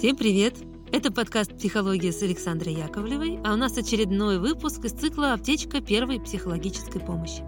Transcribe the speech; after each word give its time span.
Всем 0.00 0.16
привет! 0.16 0.54
Это 0.92 1.12
подкаст 1.12 1.58
«Психология» 1.58 2.10
с 2.10 2.22
Александрой 2.22 2.72
Яковлевой, 2.72 3.38
а 3.44 3.52
у 3.52 3.56
нас 3.56 3.76
очередной 3.76 4.38
выпуск 4.38 4.82
из 4.86 4.92
цикла 4.92 5.34
«Аптечка 5.34 5.82
первой 5.82 6.18
психологической 6.18 7.02
помощи». 7.02 7.44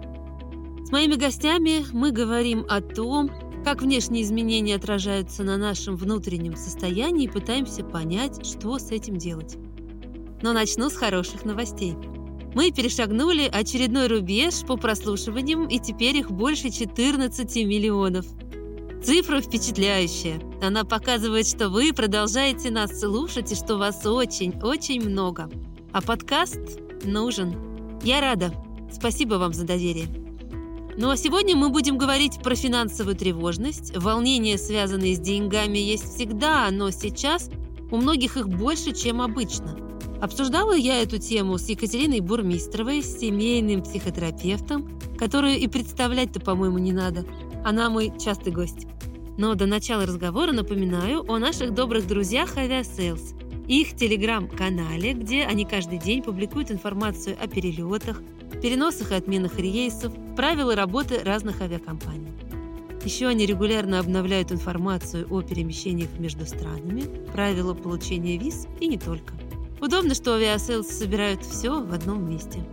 С 0.85 0.91
моими 0.91 1.15
гостями 1.15 1.83
мы 1.93 2.11
говорим 2.11 2.63
о 2.69 2.79
том, 2.81 3.31
как 3.65 3.81
внешние 3.81 4.21
изменения 4.21 4.75
отражаются 4.75 5.41
на 5.41 5.57
нашем 5.57 5.95
внутреннем 5.95 6.55
состоянии 6.55 7.25
и 7.25 7.27
пытаемся 7.27 7.83
понять, 7.83 8.45
что 8.45 8.77
с 8.77 8.91
этим 8.91 9.17
делать. 9.17 9.57
Но 10.43 10.53
начну 10.53 10.91
с 10.91 10.95
хороших 10.95 11.45
новостей. 11.45 11.95
Мы 12.53 12.69
перешагнули 12.69 13.49
очередной 13.51 14.05
рубеж 14.05 14.61
по 14.67 14.77
прослушиваниям, 14.77 15.67
и 15.67 15.79
теперь 15.79 16.17
их 16.17 16.29
больше 16.29 16.69
14 16.69 17.55
миллионов– 17.65 18.27
Цифра 19.03 19.41
впечатляющая. 19.41 20.39
Она 20.61 20.85
показывает, 20.85 21.45
что 21.45 21.67
вы 21.67 21.91
продолжаете 21.91 22.71
нас 22.71 23.01
слушать 23.01 23.51
и 23.51 23.55
что 23.55 23.75
вас 23.75 24.05
очень-очень 24.05 25.01
много. 25.01 25.49
А 25.91 26.01
подкаст 26.01 26.79
нужен. 27.03 27.53
Я 28.01 28.21
рада. 28.21 28.53
Спасибо 28.93 29.35
вам 29.35 29.51
за 29.51 29.65
доверие. 29.65 30.07
Ну 30.95 31.09
а 31.09 31.17
сегодня 31.17 31.53
мы 31.53 31.67
будем 31.67 31.97
говорить 31.97 32.41
про 32.41 32.55
финансовую 32.55 33.17
тревожность. 33.17 33.93
Волнения, 33.97 34.57
связанные 34.57 35.17
с 35.17 35.19
деньгами, 35.19 35.79
есть 35.79 36.15
всегда, 36.15 36.69
но 36.71 36.89
сейчас 36.89 37.49
у 37.91 37.97
многих 37.97 38.37
их 38.37 38.47
больше, 38.47 38.93
чем 38.93 39.21
обычно. 39.21 39.77
Обсуждала 40.21 40.71
я 40.71 41.01
эту 41.01 41.17
тему 41.17 41.57
с 41.57 41.67
Екатериной 41.67 42.21
Бурмистровой, 42.21 43.03
семейным 43.03 43.81
психотерапевтом, 43.81 44.97
которую 45.19 45.57
и 45.57 45.67
представлять-то, 45.67 46.39
по-моему, 46.39 46.77
не 46.77 46.93
надо. 46.93 47.25
Она 47.65 47.89
мой 47.89 48.13
частый 48.17 48.53
гость. 48.53 48.87
Но 49.37 49.55
до 49.55 49.65
начала 49.65 50.05
разговора 50.05 50.51
напоминаю 50.51 51.23
о 51.27 51.39
наших 51.39 51.73
добрых 51.73 52.07
друзьях 52.07 52.55
Aviasales, 52.55 53.33
их 53.67 53.95
телеграм-канале, 53.95 55.13
где 55.13 55.43
они 55.43 55.65
каждый 55.65 55.97
день 55.97 56.21
публикуют 56.21 56.69
информацию 56.69 57.35
о 57.41 57.47
перелетах, 57.47 58.21
переносах 58.61 59.11
и 59.11 59.15
отменах 59.15 59.57
рейсов, 59.57 60.13
правила 60.35 60.75
работы 60.75 61.19
разных 61.23 61.61
авиакомпаний. 61.61 62.31
Еще 63.03 63.27
они 63.27 63.45
регулярно 63.45 63.99
обновляют 63.99 64.51
информацию 64.51 65.27
о 65.29 65.41
перемещениях 65.41 66.09
между 66.19 66.45
странами, 66.45 67.03
правила 67.33 67.73
получения 67.73 68.37
виз 68.37 68.67
и 68.79 68.87
не 68.87 68.97
только. 68.97 69.33
Удобно, 69.81 70.13
что 70.13 70.37
Aviasales 70.37 70.83
собирают 70.83 71.43
все 71.43 71.81
в 71.81 71.91
одном 71.91 72.29
месте. 72.29 72.63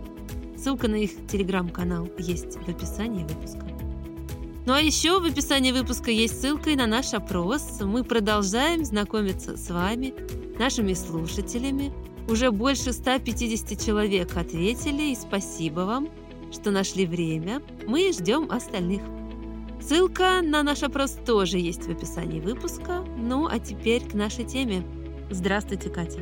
Ссылка 0.57 0.87
на 0.87 0.95
их 0.95 1.11
телеграм-канал 1.27 2.07
есть 2.17 2.55
в 2.55 2.69
описании 2.69 3.23
выпуска. 3.23 3.65
Ну 4.63 4.73
а 4.73 4.81
еще 4.81 5.19
в 5.19 5.25
описании 5.25 5.71
выпуска 5.71 6.11
есть 6.11 6.39
ссылка 6.39 6.69
и 6.69 6.75
на 6.75 6.85
наш 6.85 7.15
опрос. 7.15 7.79
Мы 7.81 8.03
продолжаем 8.03 8.85
знакомиться 8.85 9.57
с 9.57 9.71
вами, 9.71 10.13
нашими 10.59 10.93
слушателями. 10.93 11.91
Уже 12.29 12.51
больше 12.51 12.93
150 12.93 13.83
человек 13.83 14.37
ответили, 14.37 15.11
и 15.11 15.15
спасибо 15.15 15.79
вам, 15.81 16.09
что 16.51 16.69
нашли 16.69 17.07
время. 17.07 17.63
Мы 17.87 18.13
ждем 18.13 18.51
остальных. 18.51 19.01
Ссылка 19.81 20.41
на 20.43 20.61
наш 20.61 20.83
опрос 20.83 21.17
тоже 21.25 21.57
есть 21.57 21.85
в 21.85 21.89
описании 21.89 22.39
выпуска. 22.39 23.03
Ну 23.17 23.47
а 23.47 23.57
теперь 23.57 24.07
к 24.07 24.13
нашей 24.13 24.45
теме. 24.45 24.83
Здравствуйте, 25.31 25.89
Катя. 25.89 26.21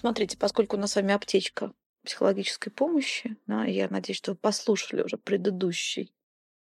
Смотрите, 0.00 0.36
поскольку 0.36 0.76
у 0.76 0.80
нас 0.80 0.92
с 0.92 0.96
вами 0.96 1.14
аптечка 1.14 1.72
психологической 2.04 2.72
помощи. 2.72 3.36
Да, 3.46 3.64
я 3.64 3.88
надеюсь, 3.88 4.18
что 4.18 4.32
вы 4.32 4.36
послушали 4.36 5.02
уже 5.02 5.16
предыдущий 5.16 6.12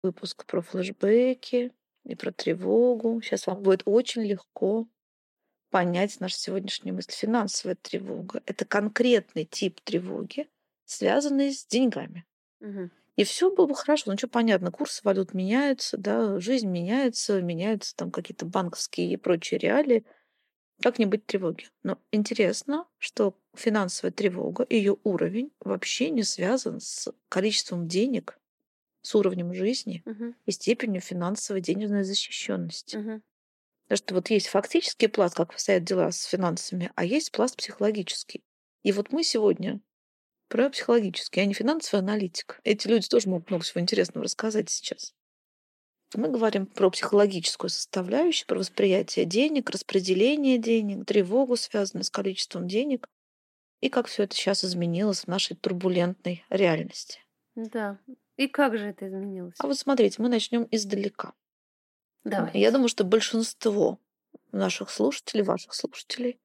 выпуск 0.02 0.44
про 0.46 0.60
флешбеки 0.60 1.72
и 2.04 2.14
про 2.14 2.32
тревогу. 2.32 3.20
Сейчас 3.22 3.46
вам 3.46 3.62
будет 3.62 3.82
очень 3.86 4.22
легко 4.22 4.86
понять 5.70 6.20
нашу 6.20 6.36
сегодняшнюю 6.36 6.94
мысль. 6.94 7.12
Финансовая 7.12 7.74
тревога— 7.74 8.42
это 8.46 8.64
конкретный 8.64 9.44
тип 9.44 9.80
тревоги, 9.80 10.48
связанный 10.84 11.52
с 11.52 11.66
деньгами. 11.66 12.24
Угу. 12.60 12.90
И 13.16 13.24
все 13.24 13.54
было 13.54 13.66
бы 13.66 13.74
хорошо. 13.74 14.10
Ну, 14.10 14.18
что 14.18 14.28
понятно, 14.28 14.70
курсы 14.70 15.00
валют 15.04 15.34
меняются, 15.34 15.96
да, 15.96 16.38
жизнь 16.40 16.68
меняется, 16.68 17.40
меняются 17.40 17.94
там 17.96 18.10
какие-то 18.10 18.46
банковские 18.46 19.12
и 19.12 19.16
прочие 19.16 19.58
реалии. 19.58 20.04
Как 20.82 20.98
не 20.98 21.06
быть 21.06 21.26
тревоги? 21.26 21.68
Но 21.82 21.98
интересно, 22.10 22.86
что 22.98 23.38
финансовая 23.54 24.12
тревога, 24.12 24.66
ее 24.68 24.96
уровень 25.04 25.52
вообще 25.60 26.10
не 26.10 26.22
связан 26.22 26.80
с 26.80 27.12
количеством 27.28 27.88
денег, 27.88 28.38
с 29.02 29.14
уровнем 29.14 29.52
жизни 29.52 30.02
uh-huh. 30.06 30.34
и 30.46 30.50
степенью 30.50 31.00
финансовой 31.00 31.60
денежной 31.60 32.04
защищенности. 32.04 32.96
Uh-huh. 32.96 33.22
Потому 33.84 33.96
что 33.96 34.14
вот 34.14 34.30
есть 34.30 34.46
фактический 34.48 35.08
пласт, 35.08 35.36
как 35.36 35.50
обстоят 35.50 35.84
дела 35.84 36.10
с 36.10 36.24
финансами, 36.24 36.90
а 36.94 37.04
есть 37.04 37.30
пласт 37.32 37.56
психологический. 37.56 38.42
И 38.82 38.92
вот 38.92 39.12
мы 39.12 39.22
сегодня 39.22 39.80
про 40.48 40.70
психологический, 40.70 41.40
а 41.40 41.44
не 41.44 41.54
финансовый 41.54 42.00
аналитик. 42.00 42.60
Эти 42.64 42.88
люди 42.88 43.08
тоже 43.08 43.28
могут 43.28 43.50
много 43.50 43.64
всего 43.64 43.80
интересного 43.80 44.24
рассказать 44.24 44.70
сейчас. 44.70 45.14
Мы 46.14 46.28
говорим 46.28 46.66
про 46.66 46.90
психологическую 46.90 47.70
составляющую, 47.70 48.46
про 48.46 48.58
восприятие 48.58 49.24
денег, 49.24 49.70
распределение 49.70 50.58
денег, 50.58 51.06
тревогу, 51.06 51.56
связанную 51.56 52.04
с 52.04 52.10
количеством 52.10 52.68
денег, 52.68 53.08
и 53.80 53.88
как 53.88 54.06
все 54.06 54.22
это 54.22 54.34
сейчас 54.34 54.64
изменилось 54.64 55.24
в 55.24 55.28
нашей 55.28 55.56
турбулентной 55.56 56.44
реальности. 56.48 57.20
Да. 57.54 57.98
И 58.36 58.48
как 58.48 58.76
же 58.78 58.86
это 58.86 59.06
изменилось? 59.06 59.54
А 59.58 59.66
вот 59.66 59.78
смотрите, 59.78 60.22
мы 60.22 60.28
начнем 60.28 60.66
издалека. 60.70 61.32
Да. 62.24 62.50
Я 62.54 62.70
думаю, 62.70 62.88
что 62.88 63.04
большинство 63.04 63.98
наших 64.52 64.90
слушателей, 64.90 65.44
ваших 65.44 65.74
слушателей, 65.74 66.38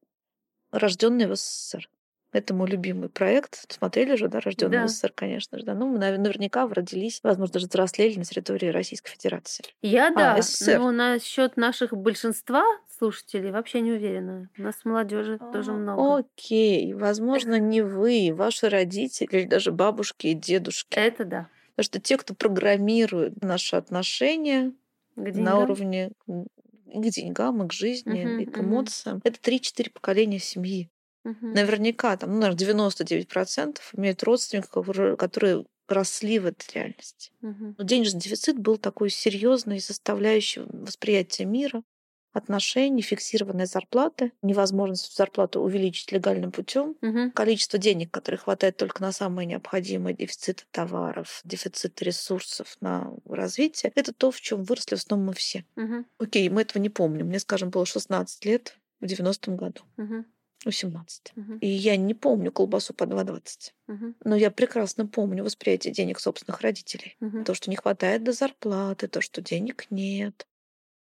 рожденные 0.72 1.28
в 1.28 1.36
СССР. 1.36 1.90
Это 2.31 2.53
мой 2.53 2.69
любимый 2.69 3.09
проект. 3.09 3.72
Смотрели 3.72 4.16
же, 4.16 4.28
да, 4.28 4.40
рожденный 4.40 4.78
да. 4.78 4.85
в 4.85 4.90
СССР, 4.90 5.12
конечно 5.16 5.57
же. 5.57 5.66
Да. 5.66 5.73
Ну, 5.73 5.88
мы 5.88 5.97
наверняка 5.97 6.67
родились, 6.67 7.22
возможно, 7.23 7.53
даже 7.53 7.67
взрослели 7.67 8.17
на 8.19 8.23
территории 8.23 8.67
Российской 8.67 9.09
Федерации. 9.12 9.66
Я 9.81 10.09
а, 10.09 10.16
да, 10.16 10.41
СССР. 10.41 10.78
но 10.78 10.91
насчет 10.91 11.57
наших 11.57 11.94
большинства 11.94 12.63
слушателей 13.00 13.50
вообще 13.51 13.81
не 13.81 13.94
уверена. 13.94 14.50
У 14.57 14.62
нас 14.62 14.75
молодежи 14.84 15.38
а, 15.39 15.51
тоже 15.51 15.72
много. 15.72 16.19
Окей, 16.19 16.94
возможно, 16.94 17.57
не 17.57 17.81
вы, 17.81 18.31
ваши 18.34 18.69
родители 18.69 19.28
или 19.31 19.47
даже 19.47 19.72
бабушки 19.72 20.28
и 20.28 20.34
дедушки. 20.35 21.00
Это 21.00 21.25
да. 21.25 21.50
Потому 21.75 21.85
что 21.85 22.00
те, 22.00 22.18
кто 22.18 22.35
программирует 22.35 23.41
наши 23.41 23.75
отношения 23.75 24.73
на 25.16 25.59
уровне 25.59 26.12
к 26.28 27.09
деньгам, 27.09 27.63
и 27.63 27.68
к 27.68 27.73
жизни, 27.73 28.25
uh-huh, 28.25 28.44
и 28.44 28.45
к 28.45 28.59
эмоциям, 28.59 29.18
uh-huh. 29.18 29.22
это 29.23 29.51
3-4 29.51 29.91
поколения 29.91 30.39
семьи. 30.39 30.89
Угу. 31.25 31.47
Наверняка 31.47 32.16
там, 32.18 32.34
ну, 32.34 32.40
наверное, 32.40 32.85
99% 32.88 33.80
имеют 33.96 34.24
родственников, 34.24 34.88
которые 35.18 35.66
росли 35.88 36.40
в 36.40 36.46
этой 36.46 36.66
реальности. 36.74 37.31
Угу. 37.41 37.75
Но 37.78 37.84
денежный 37.84 38.22
дефицит 38.22 38.57
был 38.59 38.78
такой 38.78 39.09
серьезной 39.09 39.80
составляющей 39.80 40.62
восприятия 40.62 41.46
мира, 41.46 41.84
отношений, 42.31 43.02
фиксированной 43.02 43.66
зарплаты, 43.66 44.31
невозможность 44.41 45.16
зарплату 45.16 45.62
увеличить 45.62 46.12
легальным 46.12 46.52
путем, 46.52 46.96
угу. 47.02 47.31
количество 47.31 47.80
денег, 47.80 48.12
которые 48.12 48.38
хватает 48.38 48.78
только 48.78 49.01
на 49.01 49.12
самые 49.12 49.46
необходимые 49.46 50.16
дефициты 50.16 50.63
товаров, 50.72 51.41
дефицит 51.44 52.01
ресурсов 52.01 52.78
на 52.81 53.12
развитие, 53.25 53.91
это 53.96 54.13
то, 54.13 54.31
в 54.31 54.40
чем 54.41 54.63
выросли 54.63 54.96
в 54.96 55.00
основном 55.00 55.28
мы 55.28 55.34
все. 55.34 55.66
Угу. 55.75 56.06
Окей, 56.19 56.50
мы 56.50 56.62
этого 56.62 56.81
не 56.81 56.90
помним. 56.90 57.28
Мне, 57.28 57.40
скажем, 57.40 57.72
было 57.72 57.86
16 57.86 58.46
лет 58.46 58.78
в 59.00 59.06
90-м 59.06 59.56
году. 59.56 59.81
Угу. 59.97 60.25
18. 60.66 61.34
Угу. 61.36 61.53
И 61.62 61.68
я 61.68 61.96
не 61.96 62.14
помню 62.14 62.52
колбасу 62.52 62.94
по 62.94 63.03
2,20. 63.03 63.72
Угу. 63.88 64.16
Но 64.25 64.36
я 64.36 64.52
прекрасно 64.52 65.08
помню 65.08 65.44
восприятие 65.44 65.94
денег 65.94 66.20
собственных 66.20 66.62
родителей. 66.62 67.16
Угу. 67.22 67.44
То, 67.44 67.53
что 67.53 67.70
не 67.70 67.75
хватает 67.75 68.24
до 68.24 68.33
зарплаты, 68.33 69.07
то, 69.07 69.22
что 69.22 69.42
денег 69.42 69.88
нет. 69.89 70.48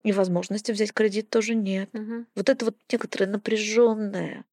И 0.02 0.12
возможности 0.12 0.72
взять 0.72 0.92
кредит 0.92 1.30
тоже 1.30 1.54
нет. 1.54 1.90
Угу. 1.94 2.26
Вот 2.34 2.48
это 2.48 2.64
вот 2.64 2.76
некоторое 2.90 3.26
напряженное 3.26 4.44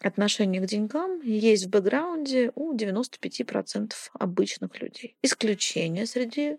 отношение 0.00 0.60
к 0.60 0.66
деньгам 0.66 1.20
есть 1.22 1.66
в 1.66 1.70
бэкграунде 1.70 2.52
у 2.54 2.74
95% 2.74 3.92
обычных 4.14 4.80
людей. 4.80 5.16
Исключение 5.22 6.06
среди 6.06 6.58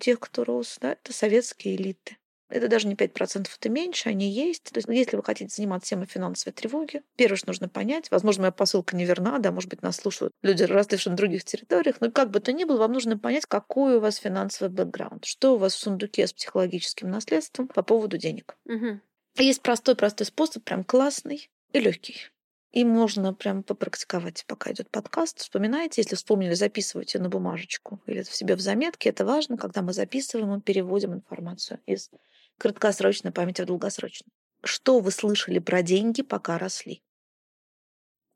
тех, 0.00 0.20
кто 0.20 0.44
рос, 0.44 0.78
да, 0.80 0.92
это 0.92 1.12
советские 1.12 1.76
элиты. 1.76 2.16
Это 2.48 2.68
даже 2.68 2.86
не 2.86 2.94
5%, 2.94 3.48
это 3.58 3.68
меньше, 3.68 4.10
они 4.10 4.30
есть. 4.30 4.64
То 4.64 4.78
есть, 4.78 4.88
если 4.88 5.16
вы 5.16 5.24
хотите 5.24 5.54
заниматься 5.54 5.90
темой 5.90 6.06
финансовой 6.06 6.52
тревоги, 6.52 7.02
первое, 7.16 7.36
что 7.36 7.48
нужно 7.48 7.68
понять, 7.68 8.10
возможно, 8.10 8.42
моя 8.42 8.52
посылка 8.52 8.96
неверна, 8.96 9.38
да, 9.38 9.50
может 9.50 9.70
быть, 9.70 9.82
нас 9.82 9.96
слушают 9.96 10.32
люди, 10.42 10.62
разлившие 10.62 11.12
на 11.12 11.16
других 11.16 11.44
территориях, 11.44 11.96
но 12.00 12.10
как 12.10 12.30
бы 12.30 12.40
то 12.40 12.52
ни 12.52 12.64
было, 12.64 12.78
вам 12.78 12.92
нужно 12.92 13.18
понять, 13.18 13.46
какой 13.46 13.96
у 13.96 14.00
вас 14.00 14.16
финансовый 14.16 14.68
бэкграунд, 14.68 15.24
что 15.24 15.54
у 15.54 15.58
вас 15.58 15.74
в 15.74 15.78
сундуке 15.78 16.26
с 16.26 16.32
психологическим 16.32 17.10
наследством 17.10 17.68
по 17.68 17.82
поводу 17.82 18.18
денег. 18.18 18.56
Угу. 18.66 19.00
Есть 19.38 19.62
простой-простой 19.62 20.26
способ, 20.26 20.64
прям 20.64 20.84
классный 20.84 21.50
и 21.72 21.80
легкий. 21.80 22.30
И 22.74 22.84
можно 22.84 23.32
прям 23.32 23.62
попрактиковать, 23.62 24.44
пока 24.48 24.72
идет 24.72 24.90
подкаст. 24.90 25.38
Вспоминайте, 25.38 26.00
если 26.00 26.16
вспомнили, 26.16 26.54
записывайте 26.54 27.20
на 27.20 27.28
бумажечку 27.28 28.00
или 28.06 28.22
в 28.22 28.34
себе 28.34 28.56
в 28.56 28.60
заметке. 28.60 29.10
Это 29.10 29.24
важно, 29.24 29.56
когда 29.56 29.80
мы 29.80 29.92
записываем, 29.92 30.48
мы 30.48 30.60
переводим 30.60 31.14
информацию 31.14 31.78
из 31.86 32.10
краткосрочной 32.58 33.32
памяти 33.32 33.62
в 33.62 33.66
долгосрочную. 33.66 34.30
Что 34.62 35.00
вы 35.00 35.10
слышали 35.10 35.58
про 35.58 35.82
деньги, 35.82 36.22
пока 36.22 36.58
росли? 36.58 37.02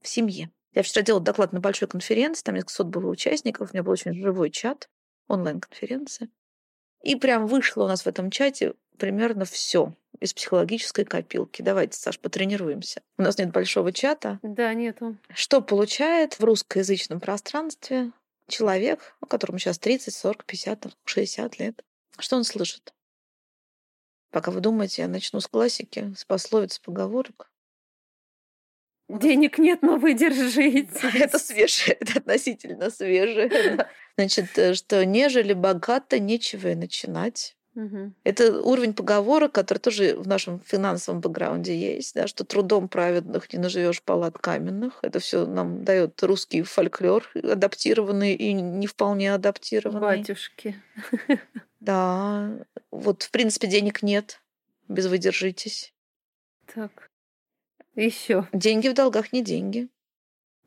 В 0.03 0.09
семье. 0.09 0.50
Я 0.75 0.82
вчера 0.82 1.03
делала 1.03 1.25
доклад 1.25 1.53
на 1.53 1.61
большой 1.61 1.88
конференции, 1.88 2.43
там 2.43 2.55
несколько 2.55 2.73
сот 2.73 2.87
было 2.88 3.09
участников, 3.09 3.70
у 3.70 3.75
меня 3.75 3.82
был 3.82 3.93
очень 3.93 4.15
живой 4.15 4.50
чат, 4.50 4.88
онлайн-конференция. 5.26 6.29
И 7.03 7.17
прям 7.17 7.47
вышло 7.47 7.85
у 7.85 7.88
нас 7.88 8.03
в 8.03 8.06
этом 8.06 8.31
чате 8.31 8.75
примерно 8.99 9.44
все 9.44 9.94
из 10.21 10.35
психологической 10.35 11.05
копилки. 11.05 11.62
Давайте, 11.62 11.97
Саш, 11.97 12.19
потренируемся. 12.19 13.03
У 13.17 13.23
нас 13.23 13.38
нет 13.38 13.53
большого 13.53 13.93
чата. 13.93 14.41
Да, 14.43 14.75
нету. 14.75 15.17
Что 15.32 15.61
получает 15.62 16.38
в 16.38 16.44
русскоязычном 16.44 17.21
пространстве 17.21 18.12
человек, 18.49 19.17
которому 19.29 19.59
сейчас 19.59 19.79
30, 19.79 20.12
40, 20.14 20.44
50, 20.44 20.87
60 21.05 21.59
лет? 21.59 21.85
Что 22.19 22.37
он 22.37 22.44
слышит? 22.44 22.93
Пока 24.30 24.50
вы 24.50 24.60
думаете, 24.60 25.02
я 25.02 25.08
начну 25.08 25.40
с 25.40 25.46
классики, 25.46 26.12
с 26.16 26.25
пословиц, 26.25 26.78
поговорок. 26.78 27.50
Денег 29.08 29.58
нет, 29.58 29.80
но 29.82 29.96
вы 29.96 30.14
держите. 30.19 31.10
Это 31.14 31.38
свежее, 31.38 31.96
это 32.00 32.19
относительно 32.19 32.90
свежее. 32.90 33.86
Значит, 34.19 34.58
э, 34.58 34.75
что 34.75 35.04
нежели 35.04 35.54
богато, 35.54 36.19
нечего 36.19 36.69
и 36.69 36.75
начинать. 36.75 37.56
Угу. 37.75 38.12
Это 38.25 38.60
уровень 38.60 38.92
поговорок, 38.92 39.52
который 39.52 39.78
тоже 39.78 40.16
в 40.16 40.26
нашем 40.26 40.60
финансовом 40.60 41.20
бэкграунде 41.20 41.78
есть, 41.78 42.14
да, 42.14 42.26
что 42.26 42.44
трудом 42.44 42.88
праведных 42.88 43.52
не 43.52 43.58
наживешь 43.60 44.02
палат 44.02 44.36
каменных. 44.36 44.98
Это 45.02 45.20
все 45.20 45.46
нам 45.46 45.84
дает 45.84 46.20
русский 46.25 46.62
фольклор, 46.62 47.30
адаптированный 47.34 48.34
и 48.34 48.52
не 48.52 48.88
вполне 48.88 49.32
адаптированный. 49.32 50.00
Батюшки. 50.00 50.75
Да, 51.88 52.50
вот 52.90 53.23
в 53.23 53.31
принципе 53.31 53.67
денег 53.67 54.02
нет, 54.02 54.43
без 54.88 55.06
вы 55.06 55.17
держитесь. 55.17 55.94
Так, 56.75 57.11
еще. 57.94 58.46
Деньги 58.52 58.88
в 58.88 58.93
долгах 58.93 59.32
не 59.32 59.43
деньги. 59.43 59.88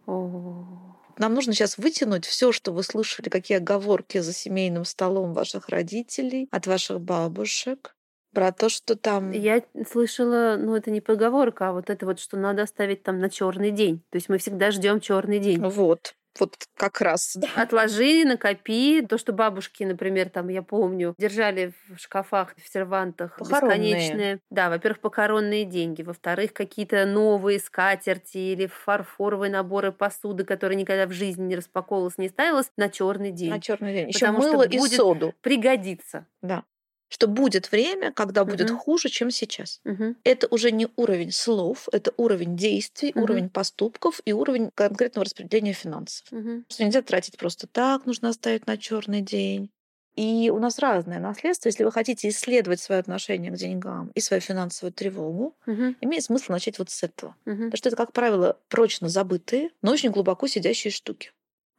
О. 0.07 0.97
Нам 1.19 1.35
нужно 1.35 1.53
сейчас 1.53 1.77
вытянуть 1.77 2.25
все, 2.25 2.51
что 2.51 2.71
вы 2.71 2.81
слышали, 2.81 3.29
какие 3.29 3.59
оговорки 3.59 4.17
за 4.17 4.33
семейным 4.33 4.83
столом 4.83 5.35
ваших 5.35 5.69
родителей, 5.69 6.49
от 6.49 6.65
ваших 6.65 6.99
бабушек, 6.99 7.95
про 8.33 8.51
то, 8.51 8.67
что 8.67 8.95
там... 8.95 9.29
Я 9.29 9.61
слышала, 9.87 10.55
ну 10.57 10.75
это 10.75 10.89
не 10.89 11.01
поговорка, 11.01 11.69
а 11.69 11.73
вот 11.73 11.91
это 11.91 12.07
вот, 12.07 12.19
что 12.19 12.35
надо 12.35 12.63
оставить 12.63 13.03
там 13.03 13.19
на 13.19 13.29
черный 13.29 13.69
день. 13.69 14.01
То 14.09 14.15
есть 14.15 14.27
мы 14.27 14.39
всегда 14.39 14.71
ждем 14.71 14.99
черный 14.99 15.37
день. 15.37 15.63
Вот. 15.63 16.15
Вот 16.39 16.55
как 16.75 17.01
раз. 17.01 17.33
Да. 17.35 17.47
Отложи, 17.55 18.23
накопи. 18.25 19.05
То, 19.07 19.17
что 19.17 19.33
бабушки, 19.33 19.83
например, 19.83 20.29
там, 20.29 20.47
я 20.47 20.61
помню, 20.61 21.13
держали 21.17 21.73
в 21.89 21.97
шкафах, 21.99 22.55
в 22.55 22.71
сервантах 22.71 23.37
похоронные. 23.37 23.77
бесконечные. 23.77 24.39
Да, 24.49 24.69
во-первых, 24.69 24.99
покоронные 25.01 25.65
деньги. 25.65 26.01
Во-вторых, 26.01 26.53
какие-то 26.53 27.05
новые 27.05 27.59
скатерти 27.59 28.37
или 28.37 28.67
фарфоровые 28.67 29.51
наборы 29.51 29.91
посуды, 29.91 30.45
которые 30.45 30.77
никогда 30.77 31.05
в 31.05 31.11
жизни 31.11 31.43
не 31.43 31.55
распаковывалась, 31.55 32.17
не 32.17 32.29
ставилась 32.29 32.71
на 32.77 32.89
черный 32.89 33.31
день. 33.31 33.49
На 33.49 33.59
черный 33.59 33.93
день. 33.93 34.09
Еще 34.09 34.31
мыло 34.31 34.63
и 34.63 34.79
соду. 34.79 35.33
Пригодится. 35.41 36.27
Да 36.41 36.63
что 37.11 37.27
будет 37.27 37.71
время, 37.71 38.13
когда 38.13 38.45
будет 38.45 38.71
угу. 38.71 38.79
хуже, 38.79 39.09
чем 39.09 39.31
сейчас. 39.31 39.81
Угу. 39.83 40.15
Это 40.23 40.47
уже 40.47 40.71
не 40.71 40.87
уровень 40.95 41.31
слов, 41.31 41.89
это 41.91 42.13
уровень 42.15 42.55
действий, 42.55 43.11
угу. 43.13 43.23
уровень 43.23 43.49
поступков 43.49 44.21
и 44.23 44.31
уровень 44.31 44.71
конкретного 44.73 45.25
распределения 45.25 45.73
финансов. 45.73 46.25
Угу. 46.31 46.63
Что 46.69 46.85
нельзя 46.85 47.01
тратить 47.01 47.37
просто 47.37 47.67
так, 47.67 48.05
нужно 48.05 48.29
оставить 48.29 48.65
на 48.65 48.77
черный 48.77 49.21
день. 49.21 49.69
И 50.15 50.49
у 50.49 50.59
нас 50.59 50.79
разное 50.79 51.19
наследство. 51.19 51.67
Если 51.67 51.83
вы 51.83 51.91
хотите 51.91 52.29
исследовать 52.29 52.79
свое 52.79 52.99
отношение 52.99 53.51
к 53.51 53.55
деньгам 53.55 54.11
и 54.13 54.21
свою 54.21 54.39
финансовую 54.39 54.93
тревогу, 54.93 55.57
угу. 55.65 55.95
имеет 55.99 56.23
смысл 56.23 56.53
начать 56.53 56.79
вот 56.79 56.89
с 56.89 57.03
этого. 57.03 57.35
Угу. 57.45 57.55
Потому 57.55 57.77
что 57.77 57.89
это, 57.89 57.97
как 57.97 58.13
правило, 58.13 58.57
прочно 58.69 59.09
забытые, 59.09 59.71
но 59.81 59.91
очень 59.91 60.11
глубоко 60.11 60.47
сидящие 60.47 60.91
штуки. 60.91 61.31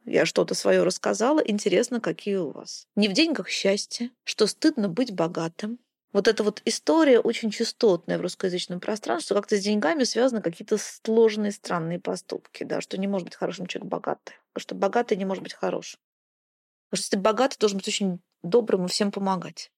Я 0.05 0.25
что-то 0.25 0.53
свое 0.53 0.83
рассказала. 0.83 1.39
Интересно, 1.39 1.99
какие 1.99 2.35
у 2.35 2.51
вас. 2.51 2.87
Не 2.95 3.07
в 3.07 3.13
деньгах 3.13 3.49
счастье, 3.49 4.11
что 4.23 4.47
стыдно 4.47 4.89
быть 4.89 5.13
богатым. 5.13 5.79
Вот 6.11 6.27
эта 6.27 6.43
вот 6.43 6.61
история 6.65 7.19
очень 7.19 7.49
частотная 7.49 8.19
в 8.19 8.21
русскоязычном 8.21 8.79
пространстве, 8.79 9.25
что 9.25 9.35
как-то 9.35 9.57
с 9.57 9.61
деньгами 9.61 10.03
связаны 10.03 10.41
какие-то 10.41 10.77
сложные, 10.77 11.51
странные 11.51 11.99
поступки, 11.99 12.63
да, 12.63 12.81
что 12.81 12.99
не 12.99 13.07
может 13.07 13.25
быть 13.25 13.35
хорошим 13.35 13.65
человек 13.65 13.89
богатый, 13.89 14.35
что 14.57 14.75
богатый 14.75 15.17
не 15.17 15.25
может 15.25 15.41
быть 15.41 15.53
хорошим. 15.53 15.99
Потому 16.89 16.97
что 16.97 17.05
если 17.05 17.15
ты 17.15 17.21
богатый, 17.21 17.57
должен 17.57 17.77
быть 17.79 17.87
очень 17.87 18.19
добрым 18.43 18.85
и 18.85 18.89
всем 18.89 19.11
помогать. 19.11 19.71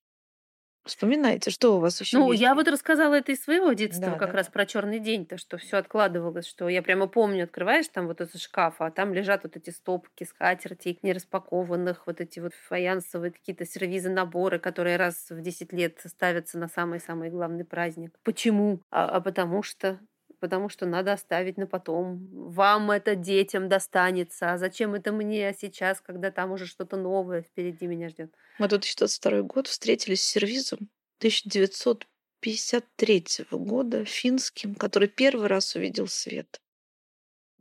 Вспоминайте, 0.86 1.50
что 1.50 1.76
у 1.76 1.80
вас 1.80 2.00
еще 2.00 2.18
Ну, 2.18 2.30
есть? 2.30 2.40
я 2.40 2.54
вот 2.54 2.68
рассказала 2.68 3.14
это 3.14 3.32
из 3.32 3.42
своего 3.42 3.72
детства, 3.72 4.12
да, 4.12 4.16
как 4.16 4.28
да. 4.28 4.32
раз 4.32 4.48
про 4.48 4.64
черный 4.66 5.00
день, 5.00 5.26
то, 5.26 5.36
что 5.38 5.58
все 5.58 5.76
откладывалось, 5.78 6.46
что 6.46 6.68
я 6.68 6.80
прямо 6.82 7.08
помню, 7.08 7.44
открываешь 7.44 7.88
там 7.88 8.06
вот 8.06 8.20
этот 8.20 8.40
шкаф, 8.40 8.76
а 8.80 8.90
там 8.92 9.12
лежат 9.12 9.42
вот 9.42 9.56
эти 9.56 9.70
стопки 9.70 10.22
скатертей 10.24 10.98
нераспакованных, 11.02 12.06
вот 12.06 12.20
эти 12.20 12.38
вот 12.38 12.54
фаянсовые 12.54 13.32
какие-то 13.32 13.66
сервизы, 13.66 14.10
наборы, 14.10 14.60
которые 14.60 14.96
раз 14.96 15.30
в 15.30 15.40
10 15.42 15.72
лет 15.72 16.00
ставятся 16.06 16.58
на 16.58 16.68
самый-самый 16.68 17.30
главный 17.30 17.64
праздник. 17.64 18.18
Почему? 18.22 18.80
А, 18.90 19.06
а 19.16 19.20
потому 19.20 19.62
что 19.62 20.00
потому 20.40 20.68
что 20.68 20.86
надо 20.86 21.12
оставить 21.12 21.56
на 21.56 21.66
потом. 21.66 22.28
Вам 22.32 22.90
это 22.90 23.14
детям 23.14 23.68
достанется. 23.68 24.52
А 24.52 24.58
зачем 24.58 24.94
это 24.94 25.12
мне 25.12 25.54
сейчас, 25.58 26.00
когда 26.00 26.30
там 26.30 26.52
уже 26.52 26.66
что-то 26.66 26.96
новое 26.96 27.42
впереди 27.42 27.86
меня 27.86 28.08
ждет? 28.08 28.34
Мы 28.58 28.68
2022 28.68 29.42
год 29.42 29.66
встретились 29.66 30.22
с 30.22 30.26
сервизом 30.26 30.90
1953 31.18 33.26
года, 33.50 34.04
финским, 34.04 34.74
который 34.74 35.08
первый 35.08 35.46
раз 35.46 35.76
увидел 35.76 36.08
свет. 36.08 36.60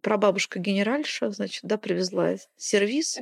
Прабабушка 0.01 0.59
генеральша, 0.59 1.31
значит, 1.31 1.63
да, 1.63 1.77
привезла 1.77 2.35
сервис, 2.57 3.19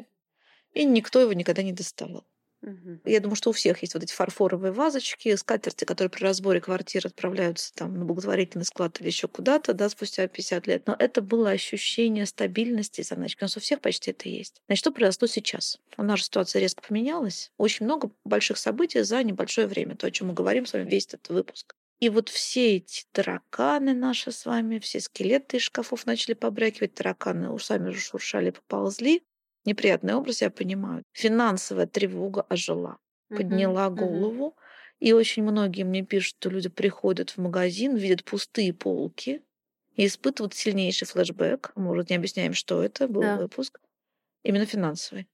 и 0.74 0.86
никто 0.86 1.22
его 1.22 1.34
никогда 1.34 1.64
не 1.64 1.72
доставал. 1.72 2.26
Угу. 2.64 3.02
Я 3.04 3.20
думаю, 3.20 3.36
что 3.36 3.50
у 3.50 3.54
всех 3.54 3.82
есть 3.82 3.94
вот 3.94 4.04
эти 4.04 4.14
фарфоровые 4.14 4.72
вазочки, 4.72 5.36
скатерти, 5.36 5.84
которые 5.84 6.10
при 6.10 6.24
разборе 6.24 6.62
квартир 6.62 7.06
отправляются 7.06 7.74
там 7.74 8.00
на 8.00 8.06
благотворительный 8.06 8.64
склад 8.64 9.02
или 9.02 9.08
еще 9.08 9.28
куда-то, 9.28 9.74
да, 9.74 9.90
спустя 9.90 10.28
50 10.28 10.68
лет. 10.68 10.88
Но 10.88 10.96
это 10.98 11.22
было 11.22 11.50
ощущение 11.50 12.26
стабильности 12.26 13.02
и 13.02 13.04
заначки. 13.04 13.44
У 13.44 13.46
нас 13.46 13.58
у 13.58 13.60
всех 13.60 13.82
почти 13.82 14.12
это 14.12 14.30
есть. 14.30 14.62
Значит, 14.68 14.80
что 14.80 14.92
произошло 14.92 15.28
сейчас? 15.28 15.80
У 15.98 16.04
нас 16.04 16.20
же 16.20 16.26
ситуация 16.26 16.62
резко 16.62 16.82
поменялась. 16.88 17.52
Очень 17.58 17.86
много 17.86 18.12
больших 18.24 18.58
событий 18.58 19.02
за 19.02 19.22
небольшое 19.24 19.68
время. 19.68 19.98
То, 19.98 20.08
о 20.08 20.12
чем 20.12 20.30
мы 20.30 20.34
говорим 20.34 20.66
с 20.66 20.72
вами 20.74 20.90
весь 20.90 21.08
этот 21.08 21.28
выпуск. 21.30 21.76
И 22.00 22.10
вот 22.10 22.30
все 22.30 22.78
эти 22.78 23.06
тараканы 23.12 23.94
наши 23.94 24.32
с 24.32 24.46
вами, 24.46 24.80
все 24.80 25.00
скелеты 25.00 25.58
из 25.58 25.64
шкафов 25.64 26.06
начали 26.06 26.34
побрякивать, 26.34 26.94
тараканы 26.94 27.58
сами 27.60 27.92
же 27.92 28.00
шуршали, 28.00 28.52
поползли 28.52 29.24
неприятный 29.66 30.14
образ, 30.14 30.42
я 30.42 30.50
понимаю. 30.50 31.04
Финансовая 31.12 31.88
тревога 31.88 32.42
ожила, 32.50 32.98
подняла 33.30 33.88
uh-huh, 33.88 33.96
голову. 33.96 34.48
Uh-huh. 34.48 34.64
И 35.00 35.14
очень 35.14 35.44
многие 35.44 35.84
мне 35.84 36.04
пишут, 36.04 36.36
что 36.40 36.50
люди 36.50 36.70
приходят 36.70 37.32
в 37.32 37.38
магазин, 37.38 37.96
видят 37.96 38.24
пустые 38.24 38.74
полки 38.74 39.42
и 39.96 40.06
испытывают 40.06 40.54
сильнейший 40.54 41.08
флешбэк. 41.08 41.74
Может, 41.76 42.10
не 42.10 42.16
объясняем, 42.16 42.54
что 42.54 42.82
это, 42.82 43.08
был 43.08 43.22
да. 43.22 43.38
выпуск. 43.38 43.80
Именно 44.44 44.66
финансовый. 44.66 45.28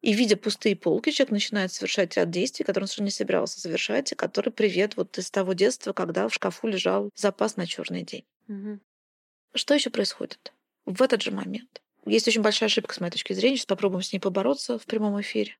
И 0.00 0.12
видя 0.12 0.36
пустые 0.36 0.76
полки, 0.76 1.10
человек 1.10 1.32
начинает 1.32 1.72
совершать 1.72 2.16
ряд 2.16 2.30
действий, 2.30 2.64
которые 2.64 2.84
он 2.84 2.88
совершенно 2.88 3.06
не 3.06 3.10
собирался 3.10 3.60
совершать, 3.60 4.12
и 4.12 4.14
который 4.14 4.52
привет 4.52 4.96
вот 4.96 5.18
из 5.18 5.30
того 5.30 5.54
детства, 5.54 5.92
когда 5.92 6.28
в 6.28 6.34
шкафу 6.34 6.68
лежал 6.68 7.10
запас 7.16 7.56
на 7.56 7.66
черный 7.66 8.04
день. 8.04 8.24
Угу. 8.46 8.78
Что 9.54 9.74
еще 9.74 9.90
происходит? 9.90 10.52
В 10.84 11.02
этот 11.02 11.22
же 11.22 11.32
момент 11.32 11.82
есть 12.08 12.28
очень 12.28 12.42
большая 12.42 12.68
ошибка, 12.68 12.94
с 12.94 13.00
моей 13.00 13.12
точки 13.12 13.32
зрения. 13.32 13.56
Сейчас 13.56 13.66
попробуем 13.66 14.02
с 14.02 14.12
ней 14.12 14.18
побороться 14.18 14.78
в 14.78 14.84
прямом 14.84 15.20
эфире. 15.20 15.56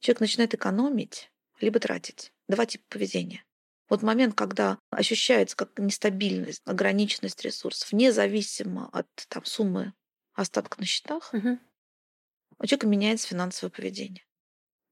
Человек 0.00 0.20
начинает 0.20 0.54
экономить, 0.54 1.30
либо 1.60 1.78
тратить. 1.80 2.32
Два 2.48 2.66
типа 2.66 2.84
поведения. 2.88 3.44
Вот 3.88 4.02
момент, 4.02 4.34
когда 4.34 4.78
ощущается 4.90 5.56
как 5.56 5.78
нестабильность, 5.78 6.62
ограниченность 6.64 7.42
ресурсов, 7.42 7.92
независимо 7.92 8.88
от 8.92 9.06
там, 9.28 9.44
суммы 9.44 9.92
остатка 10.32 10.80
на 10.80 10.86
счетах, 10.86 11.32
угу. 11.32 11.58
у 12.58 12.66
человека 12.66 12.86
меняется 12.86 13.28
финансовое 13.28 13.70
поведение. 13.70 14.24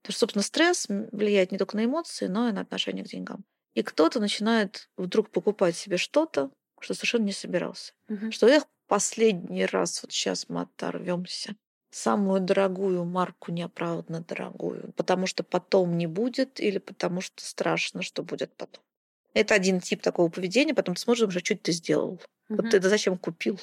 Потому 0.02 0.12
что, 0.12 0.20
собственно, 0.20 0.42
стресс 0.42 0.86
влияет 0.88 1.52
не 1.52 1.58
только 1.58 1.76
на 1.76 1.84
эмоции, 1.84 2.26
но 2.26 2.48
и 2.48 2.52
на 2.52 2.60
отношение 2.60 3.04
к 3.04 3.08
деньгам. 3.08 3.44
И 3.74 3.82
кто-то 3.82 4.20
начинает 4.20 4.90
вдруг 4.96 5.30
покупать 5.30 5.76
себе 5.76 5.96
что-то, 5.96 6.50
что 6.80 6.94
совершенно 6.94 7.24
не 7.24 7.32
собирался. 7.32 7.94
Угу. 8.08 8.32
Что 8.32 8.48
эх, 8.48 8.64
последний 8.92 9.64
раз, 9.64 10.02
вот 10.02 10.12
сейчас 10.12 10.50
мы 10.50 10.60
оторвемся, 10.60 11.56
самую 11.90 12.42
дорогую 12.42 13.06
марку 13.06 13.50
неоправданно 13.50 14.20
дорогую, 14.20 14.92
потому 14.96 15.26
что 15.26 15.42
потом 15.42 15.96
не 15.96 16.06
будет 16.06 16.60
или 16.60 16.76
потому 16.76 17.22
что 17.22 17.42
страшно, 17.42 18.02
что 18.02 18.22
будет 18.22 18.54
потом. 18.54 18.84
Это 19.32 19.54
один 19.54 19.80
тип 19.80 20.02
такого 20.02 20.28
поведения, 20.28 20.74
потом 20.74 20.94
ты 20.94 21.00
смотришь, 21.00 21.26
уже 21.26 21.40
что 21.40 21.56
ты 21.56 21.72
сделал. 21.72 22.20
Угу. 22.50 22.56
Вот 22.56 22.70
ты 22.70 22.76
это 22.76 22.90
зачем 22.90 23.16
купил? 23.16 23.58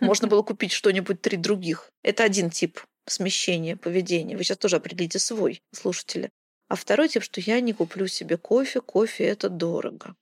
Можно 0.00 0.28
было 0.32 0.40
купить 0.40 0.72
что-нибудь 0.72 1.20
три 1.20 1.36
других. 1.36 1.90
Это 2.02 2.24
один 2.24 2.48
тип 2.48 2.80
смещения 3.04 3.76
поведения. 3.76 4.34
Вы 4.34 4.44
сейчас 4.44 4.56
тоже 4.56 4.76
определите 4.76 5.18
свой, 5.18 5.60
слушатели. 5.72 6.30
А 6.68 6.74
второй 6.74 7.10
тип, 7.10 7.22
что 7.22 7.42
я 7.42 7.60
не 7.60 7.74
куплю 7.74 8.06
себе 8.06 8.38
кофе, 8.38 8.80
кофе 8.80 9.24
это 9.24 9.50
дорого. 9.50 10.16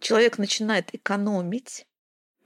Человек 0.00 0.38
начинает 0.38 0.92
экономить 0.92 1.86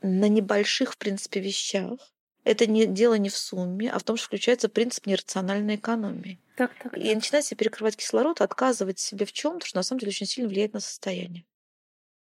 на 0.02 0.28
небольших, 0.28 0.92
в 0.92 0.98
принципе, 0.98 1.40
вещах. 1.40 1.98
Это 2.44 2.66
не 2.66 2.86
дело 2.86 3.14
не 3.14 3.30
в 3.30 3.36
сумме, 3.36 3.90
а 3.90 3.98
в 3.98 4.02
том, 4.02 4.16
что 4.16 4.26
включается 4.26 4.68
принцип 4.68 5.06
нерациональной 5.06 5.76
экономии. 5.76 6.38
Так, 6.56 6.72
так, 6.82 6.96
и 6.96 7.14
начинает 7.14 7.44
себе 7.44 7.56
перекрывать 7.56 7.96
кислород, 7.96 8.40
отказывать 8.40 8.98
себе 8.98 9.24
в 9.26 9.32
чем-то, 9.32 9.66
что 9.66 9.78
на 9.78 9.82
самом 9.82 10.00
деле 10.00 10.10
очень 10.10 10.26
сильно 10.26 10.48
влияет 10.48 10.74
на 10.74 10.80
состояние. 10.80 11.44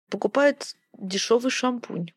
Покупает 0.10 0.76
дешевый 0.94 1.52
шампунь. 1.52 2.14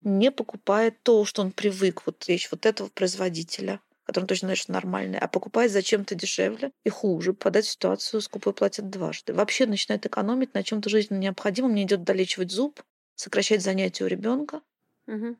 Не 0.00 0.32
покупает 0.32 1.02
то, 1.02 1.24
что 1.24 1.42
он 1.42 1.52
привык, 1.52 2.06
вот 2.06 2.26
вещь 2.26 2.48
вот 2.50 2.66
этого 2.66 2.88
производителя, 2.88 3.80
который 4.04 4.24
он 4.24 4.28
точно 4.28 4.46
знает, 4.46 4.58
что 4.58 4.72
нормальный, 4.72 5.18
а 5.18 5.28
покупает 5.28 5.70
зачем-то 5.70 6.14
дешевле 6.14 6.72
и 6.84 6.88
хуже, 6.88 7.34
подать 7.34 7.66
в 7.66 7.70
ситуацию 7.70 8.20
скупой 8.20 8.52
платят 8.52 8.90
дважды. 8.90 9.32
Вообще 9.32 9.66
начинает 9.66 10.04
экономить 10.06 10.54
на 10.54 10.64
чем-то 10.64 10.88
жизненно 10.88 11.18
необходимом, 11.18 11.74
не 11.74 11.84
идет 11.84 12.02
долечивать 12.02 12.50
зуб, 12.50 12.82
сокращать 13.22 13.62
занятия 13.62 14.04
у 14.04 14.08
ребенка. 14.08 14.60
Угу. 15.06 15.36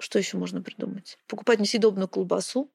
Что 0.00 0.18
еще 0.18 0.36
можно 0.36 0.62
придумать? 0.62 1.18
Покупать 1.26 1.60
несъедобную 1.60 2.08
колбасу, 2.08 2.70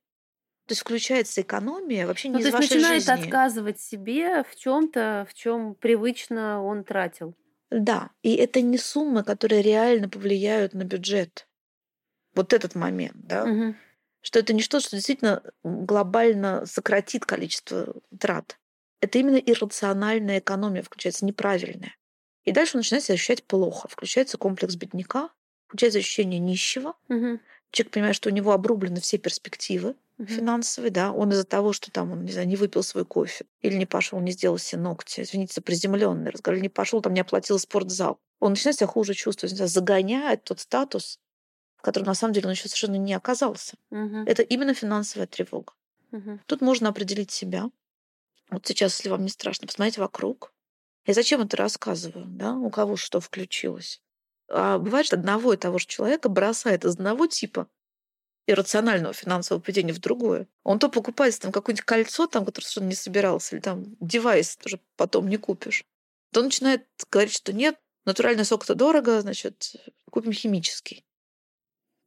то 0.70 0.74
есть 0.74 0.82
включается 0.82 1.42
экономия 1.42 2.06
вообще 2.06 2.28
не 2.28 2.36
ну, 2.36 2.40
из 2.42 2.52
то 2.52 2.58
есть 2.60 2.72
начинает 2.72 3.04
жизни. 3.04 3.26
отказывать 3.26 3.80
себе 3.80 4.44
в 4.44 4.56
чем-то, 4.56 5.26
в 5.28 5.34
чем 5.34 5.74
привычно 5.74 6.64
он 6.64 6.84
тратил. 6.84 7.36
Да, 7.72 8.12
и 8.22 8.36
это 8.36 8.62
не 8.62 8.78
суммы, 8.78 9.24
которые 9.24 9.64
реально 9.64 10.10
повлияют 10.10 10.74
на 10.74 10.84
бюджет. 10.84 11.48
Вот 12.36 12.54
этот 12.54 12.76
момент, 12.76 13.16
да, 13.16 13.46
угу. 13.46 13.76
что 14.22 14.38
это 14.38 14.54
не 14.54 14.62
что, 14.62 14.80
что 14.80 14.96
действительно 14.96 15.42
глобально 15.64 16.66
сократит 16.68 17.26
количество 17.26 17.96
трат. 18.20 18.60
Это 19.02 19.18
именно 19.18 19.38
иррациональная 19.38 20.38
экономия 20.38 20.84
включается, 20.84 21.26
неправильная. 21.26 21.96
И 22.46 22.52
дальше 22.52 22.78
он 22.78 22.80
начинает 22.80 23.04
себя 23.04 23.16
ощущать 23.16 23.44
плохо. 23.44 23.88
Включается 23.88 24.38
комплекс 24.38 24.76
бедняка, 24.76 25.30
включается 25.68 26.00
ощущение 26.00 26.40
нищего. 26.40 26.96
Угу. 27.10 27.40
Человек 27.72 27.94
понимает, 27.94 28.16
что 28.16 28.30
у 28.30 28.34
него 28.34 28.52
обрублены 28.52 29.02
все 29.02 29.18
перспективы 29.18 29.96
угу. 30.20 30.28
финансовые, 30.28 30.92
да, 30.92 31.12
он 31.12 31.32
из-за 31.32 31.46
того, 31.46 31.74
что 31.74 31.92
там 31.92 32.12
он, 32.12 32.24
не 32.24 32.32
знаю, 32.32 32.48
не 32.48 32.56
выпил 32.56 32.84
свой 32.84 33.06
кофе, 33.06 33.46
или 33.62 33.76
не 33.76 33.86
пошел, 33.86 34.20
не 34.20 34.32
сделал 34.32 34.58
себе 34.58 34.82
ногти, 34.82 35.22
извините 35.22 35.54
за 35.56 35.62
приземленный 35.62 36.30
разговор, 36.30 36.56
или 36.58 36.64
не 36.64 36.70
пошел, 36.70 37.02
там 37.02 37.14
не 37.14 37.22
оплатил 37.22 37.58
спортзал. 37.58 38.20
Он 38.40 38.52
начинает 38.52 38.78
себя 38.78 38.88
хуже 38.88 39.14
чувствовать, 39.14 39.56
загоняет 39.56 40.44
тот 40.44 40.60
статус, 40.60 41.20
в 41.78 41.82
котором 41.82 42.08
на 42.08 42.14
самом 42.14 42.34
деле 42.34 42.48
он 42.48 42.52
еще 42.52 42.68
совершенно 42.68 42.98
не 42.98 43.14
оказался. 43.14 43.78
Угу. 43.92 44.24
Это 44.26 44.44
именно 44.44 44.74
финансовая 44.74 45.28
тревога. 45.28 45.74
Угу. 46.12 46.40
Тут 46.46 46.62
можно 46.62 46.90
определить 46.90 47.32
себя. 47.32 47.70
Вот 48.50 48.66
сейчас, 48.66 48.98
если 48.98 49.10
вам 49.10 49.24
не 49.24 49.30
страшно, 49.30 49.68
посмотрите 49.68 50.02
вокруг. 50.02 50.54
И 51.10 51.14
зачем 51.14 51.42
это 51.42 51.58
рассказываю, 51.58 52.28
да? 52.28 52.54
У 52.54 52.70
кого 52.70 52.96
что 52.96 53.20
включилось. 53.20 54.00
А 54.48 54.78
бывает, 54.78 55.08
что 55.08 55.16
одного 55.16 55.54
и 55.54 55.58
того 55.58 55.80
же 55.80 55.88
человека 55.88 56.30
бросает 56.30 56.86
из 56.86 56.94
одного 56.94 57.26
типа 57.26 57.68
иррационального 58.46 59.12
финансового 59.16 59.60
поведения 59.60 59.92
в 59.92 60.00
другое. 60.00 60.48
Он 60.64 60.78
то 60.78 60.88
покупает 60.88 61.40
там 61.40 61.52
какое-нибудь 61.52 61.84
кольцо, 61.84 62.28
там, 62.28 62.46
которое 62.46 62.68
совершенно 62.68 62.90
не 62.90 62.96
собирался, 62.96 63.56
или 63.56 63.62
там 63.64 63.96
девайс 64.00 64.56
тоже 64.58 64.80
потом 64.98 65.28
не 65.30 65.38
купишь, 65.38 65.84
то 66.32 66.42
он 66.42 66.46
начинает 66.46 66.86
говорить, 67.10 67.34
что 67.34 67.54
нет, 67.54 67.80
натуральный 68.06 68.46
сок 68.46 68.66
это 68.66 68.76
дорого, 68.76 69.20
значит, 69.22 69.78
купим 70.12 70.32
химический. 70.32 71.04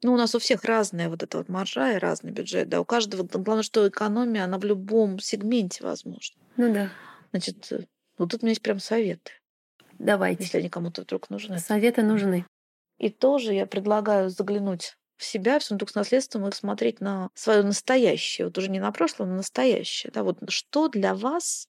Ну, 0.04 0.14
у 0.14 0.16
нас 0.16 0.37
у 0.37 0.38
всех 0.38 0.62
разная 0.62 1.09
вот 1.09 1.25
эта 1.25 1.38
вот 1.38 1.49
маржа 1.49 1.90
и 1.90 1.99
разный 1.99 2.30
бюджет, 2.30 2.68
да, 2.68 2.80
у 2.80 2.85
каждого, 2.85 3.25
главное, 3.25 3.64
что 3.64 3.88
экономия, 3.88 4.44
она 4.44 4.59
в 4.59 4.64
любом 4.64 5.18
сегменте 5.18 5.82
возможна. 5.82 6.40
Ну 6.56 6.73
да. 6.73 6.92
Значит, 7.32 7.88
вот 8.19 8.31
тут 8.31 8.42
у 8.42 8.47
меня 8.47 8.50
есть 8.50 8.62
прям 8.62 8.78
советы. 8.78 9.33
Давайте. 9.99 10.42
Если 10.42 10.59
они 10.59 10.69
кому-то 10.69 11.02
вдруг 11.02 11.31
нужны. 11.31 11.59
Советы 11.59 12.02
нужны. 12.02 12.47
И 12.99 13.11
тоже 13.11 13.52
я 13.52 13.66
предлагаю 13.66 14.31
заглянуть 14.31 14.97
в 15.16 15.25
себя, 15.25 15.59
в 15.59 15.64
сундук 15.64 15.90
с 15.90 15.95
наследством 15.95 16.49
и 16.49 16.52
смотреть 16.52 17.00
на 17.00 17.31
свое 17.35 17.62
настоящее, 17.62 18.47
вот 18.47 18.59
уже 18.59 18.69
не 18.69 18.81
на 18.81 18.90
прошлое, 18.90 19.26
но 19.26 19.33
на 19.33 19.37
настоящее. 19.38 20.11
Да, 20.12 20.25
вот 20.25 20.38
что 20.50 20.88
для 20.88 21.14
вас, 21.14 21.69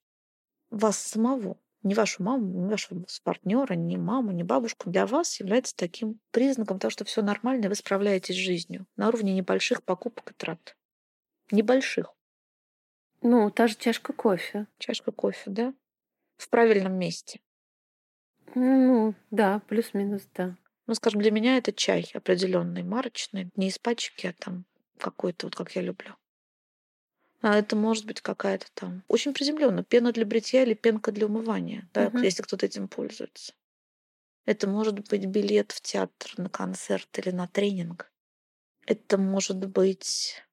вас 0.72 0.98
самого, 0.98 1.58
не 1.84 1.94
вашу 1.94 2.24
маму, 2.24 2.48
не 2.48 2.70
вашего 2.70 3.06
партнера, 3.24 3.74
не 3.74 3.98
маму, 3.98 4.32
не 4.32 4.44
бабушку, 4.44 4.90
для 4.90 5.06
вас 5.06 5.40
является 5.40 5.76
таким 5.76 6.20
признаком 6.32 6.80
того, 6.80 6.90
что 6.90 7.06
все 7.06 7.22
нормально, 7.22 7.66
и 7.66 7.68
вы 7.68 7.76
справляетесь 7.76 8.36
с 8.36 8.40
жизнью 8.40 8.88
на 8.96 9.10
уровне 9.10 9.34
небольших 9.34 9.84
покупок 9.84 10.32
и 10.32 10.34
трат. 10.34 10.76
Небольших. 11.52 12.14
Ну, 13.22 13.52
та 13.52 13.68
же 13.68 13.76
чашка 13.76 14.14
кофе. 14.14 14.68
Чашка 14.80 15.12
кофе, 15.12 15.50
да? 15.50 15.74
В 16.44 16.50
правильном 16.50 16.94
месте. 17.00 17.40
Ну, 18.56 19.14
да, 19.32 19.60
плюс-минус, 19.68 20.28
да. 20.34 20.56
Ну, 20.88 20.94
скажем, 20.96 21.22
для 21.22 21.32
меня 21.32 21.58
это 21.58 21.74
чай 21.74 22.10
определенный, 22.14 22.84
марочный, 22.84 23.50
не 23.58 23.68
из 23.68 23.80
пачки, 23.80 24.28
а 24.28 24.34
там 24.34 24.66
какой-то, 24.98 25.48
вот 25.48 25.56
как 25.56 25.76
я 25.76 25.82
люблю. 25.82 26.16
А 27.42 27.58
это 27.58 27.76
может 27.76 28.06
быть 28.06 28.22
какая-то 28.22 28.68
там 28.74 29.04
очень 29.08 29.34
приземленная 29.34 29.84
пена 29.84 30.12
для 30.12 30.26
бритья 30.26 30.64
или 30.64 30.74
пенка 30.74 31.12
для 31.12 31.26
умывания, 31.28 31.88
да, 31.94 32.12
Мгм. 32.14 32.24
если 32.24 32.42
кто-то 32.42 32.66
этим 32.66 32.88
пользуется. 32.88 33.54
Это 34.46 34.68
может 34.70 35.08
быть 35.10 35.26
билет 35.28 35.72
в 35.74 35.82
театр 35.82 36.34
на 36.38 36.50
концерт 36.50 37.10
или 37.20 37.32
на 37.32 37.48
тренинг. 37.48 38.12
Это 38.88 39.18
может 39.18 39.66
быть 39.68 40.44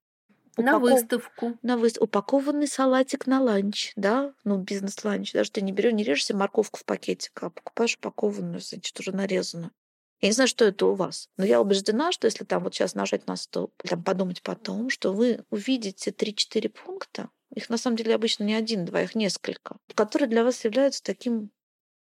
На 0.63 0.77
упаков- 0.79 0.93
выставку. 0.93 1.59
на 1.63 1.77
выс- 1.77 1.99
упакованный 1.99 2.67
салатик 2.69 3.27
на 3.27 3.41
ланч, 3.41 3.93
да, 3.97 4.33
ну 4.45 4.59
бизнес-ланч, 4.59 5.33
даже 5.33 5.51
ты 5.51 5.61
не 5.61 5.73
берешь, 5.73 5.93
не 5.93 6.05
режешь 6.05 6.27
себе 6.27 6.39
морковку 6.39 6.79
в 6.79 6.85
пакетик, 6.85 7.43
а 7.43 7.51
покупаешь 7.51 7.97
упакованную, 7.97 8.61
значит, 8.61 8.99
уже 9.01 9.13
нарезанную. 9.13 9.73
Я 10.21 10.29
не 10.29 10.33
знаю, 10.35 10.49
что 10.49 10.67
это 10.67 10.85
у 10.87 10.95
вас, 10.95 11.29
но 11.39 11.45
я 11.47 11.61
убеждена, 11.63 12.13
что 12.13 12.27
если 12.27 12.45
там 12.45 12.63
вот 12.63 12.75
сейчас 12.75 12.95
нажать 12.95 13.27
на 13.27 13.37
стол, 13.37 13.73
там 13.89 14.03
подумать 14.05 14.43
потом, 14.43 14.91
что 14.91 15.13
вы 15.13 15.45
увидите 15.51 16.11
3-4 16.11 16.69
пункта, 16.69 17.31
их 17.55 17.71
на 17.71 17.79
самом 17.79 17.97
деле 17.97 18.15
обычно 18.15 18.45
не 18.45 18.55
один, 18.55 18.85
два, 18.85 19.03
их 19.03 19.15
несколько, 19.15 19.79
которые 19.95 20.29
для 20.29 20.45
вас 20.45 20.63
являются 20.65 21.03
таким 21.03 21.51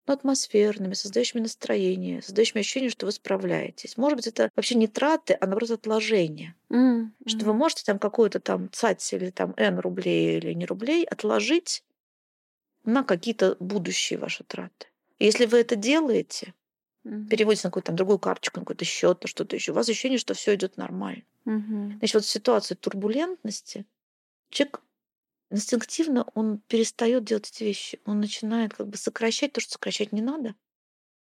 ну, 0.07 0.13
атмосферными, 0.13 0.93
создающими 0.93 1.41
настроение, 1.41 2.21
создающими 2.21 2.61
ощущение, 2.61 2.89
что 2.89 3.05
вы 3.05 3.11
справляетесь. 3.11 3.97
Может 3.97 4.17
быть, 4.17 4.27
это 4.27 4.49
вообще 4.55 4.75
не 4.75 4.87
траты, 4.87 5.37
а 5.39 5.45
наоборот 5.45 5.71
отложения. 5.71 6.55
Mm-hmm. 6.69 7.11
Что 7.27 7.45
вы 7.45 7.53
можете 7.53 7.83
там 7.85 7.99
какую-то 7.99 8.39
там 8.39 8.69
цать 8.71 9.13
или 9.13 9.29
там 9.31 9.53
N 9.57 9.79
рублей 9.79 10.37
или 10.37 10.53
не 10.53 10.65
рублей 10.65 11.05
отложить 11.05 11.83
на 12.85 13.03
какие-то 13.03 13.57
будущие 13.59 14.17
ваши 14.17 14.43
траты. 14.43 14.87
И 15.19 15.25
если 15.25 15.45
вы 15.45 15.59
это 15.59 15.75
делаете, 15.75 16.53
Мгм. 17.03 17.27
переводите 17.29 17.67
на 17.67 17.71
какую-то 17.71 17.87
там 17.87 17.95
другую 17.95 18.19
карточку, 18.19 18.59
на 18.59 18.65
какой-то 18.65 18.85
счет, 18.85 19.21
на 19.23 19.27
что-то 19.27 19.55
еще, 19.55 19.71
у 19.71 19.75
вас 19.75 19.89
ощущение, 19.89 20.19
что 20.19 20.33
все 20.33 20.55
идет 20.55 20.77
нормально. 20.77 21.23
Мгм. 21.45 21.97
Значит, 21.99 22.15
вот 22.15 22.25
в 22.25 22.29
ситуации 22.29 22.75
турбулентности 22.75 23.85
человек 24.49 24.81
инстинктивно 25.49 26.25
он 26.33 26.59
перестает 26.67 27.23
делать 27.23 27.49
эти 27.49 27.63
вещи. 27.63 27.99
Он 28.05 28.19
начинает 28.19 28.73
как 28.73 28.87
бы 28.87 28.97
сокращать 28.97 29.53
то, 29.53 29.61
что 29.61 29.73
сокращать 29.73 30.11
не 30.11 30.21
надо. 30.21 30.55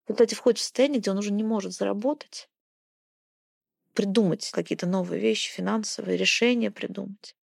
Кстати, 0.06 0.34
входит 0.34 0.58
в 0.58 0.62
состояние, 0.62 1.00
где 1.00 1.10
он 1.10 1.18
уже 1.18 1.32
не 1.32 1.44
может 1.44 1.72
заработать, 1.72 2.48
придумать 3.94 4.50
какие-то 4.52 4.86
новые 4.86 5.20
вещи, 5.20 5.50
финансовые 5.50 6.16
решения 6.16 6.70
придумать. 6.70 7.34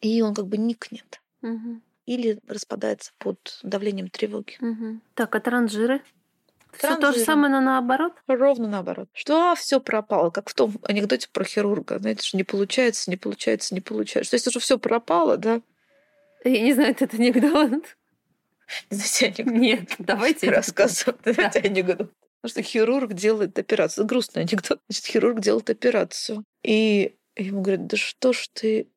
И 0.00 0.20
он 0.22 0.34
как 0.34 0.46
бы 0.46 0.58
никнет. 0.58 1.22
Мгм. 1.40 1.82
Или 2.06 2.40
распадается 2.48 3.12
под 3.18 3.60
давлением 3.62 4.08
тревоги. 4.08 4.56
Мгм. 4.60 5.02
Так, 5.14 5.34
а 5.34 5.40
транжиры? 5.40 6.02
Все 6.72 6.96
то 6.96 7.12
же 7.12 7.20
самое, 7.20 7.52
но 7.52 7.60
наоборот? 7.60 8.12
Ровно 8.26 8.68
наоборот. 8.68 9.08
Что 9.12 9.54
все 9.56 9.80
пропало, 9.80 10.30
как 10.30 10.48
в 10.48 10.54
том 10.54 10.78
анекдоте 10.82 11.28
про 11.32 11.44
хирурга. 11.44 11.98
Знаете, 11.98 12.26
что 12.26 12.36
не 12.36 12.44
получается, 12.44 13.10
не 13.10 13.16
получается, 13.16 13.74
не 13.74 13.80
получается. 13.80 14.30
То 14.30 14.34
есть 14.36 14.46
уже 14.46 14.60
все 14.60 14.78
пропало, 14.78 15.36
да? 15.36 15.62
Я 16.44 16.62
не 16.62 16.74
знаю, 16.74 16.96
это 16.98 17.16
анекдот. 17.16 17.96
Знаете, 18.90 19.26
анекдот 19.26 19.54
Нет, 19.54 19.94
давайте. 19.98 20.50
рассказываю. 20.50 21.18
Давайте 21.24 21.60
анекдот. 21.60 22.12
Потому 22.40 22.50
что 22.52 22.62
хирург 22.62 23.12
делает 23.12 23.58
операцию. 23.58 24.06
Грустный 24.06 24.42
анекдот. 24.42 24.80
Значит, 24.88 25.06
хирург 25.06 25.40
делает 25.40 25.68
операцию. 25.68 26.44
И 26.62 27.16
ему 27.36 27.62
говорят, 27.62 27.86
да 27.86 27.96
что 27.96 28.32
ж 28.32 28.48
ты... 28.52 28.88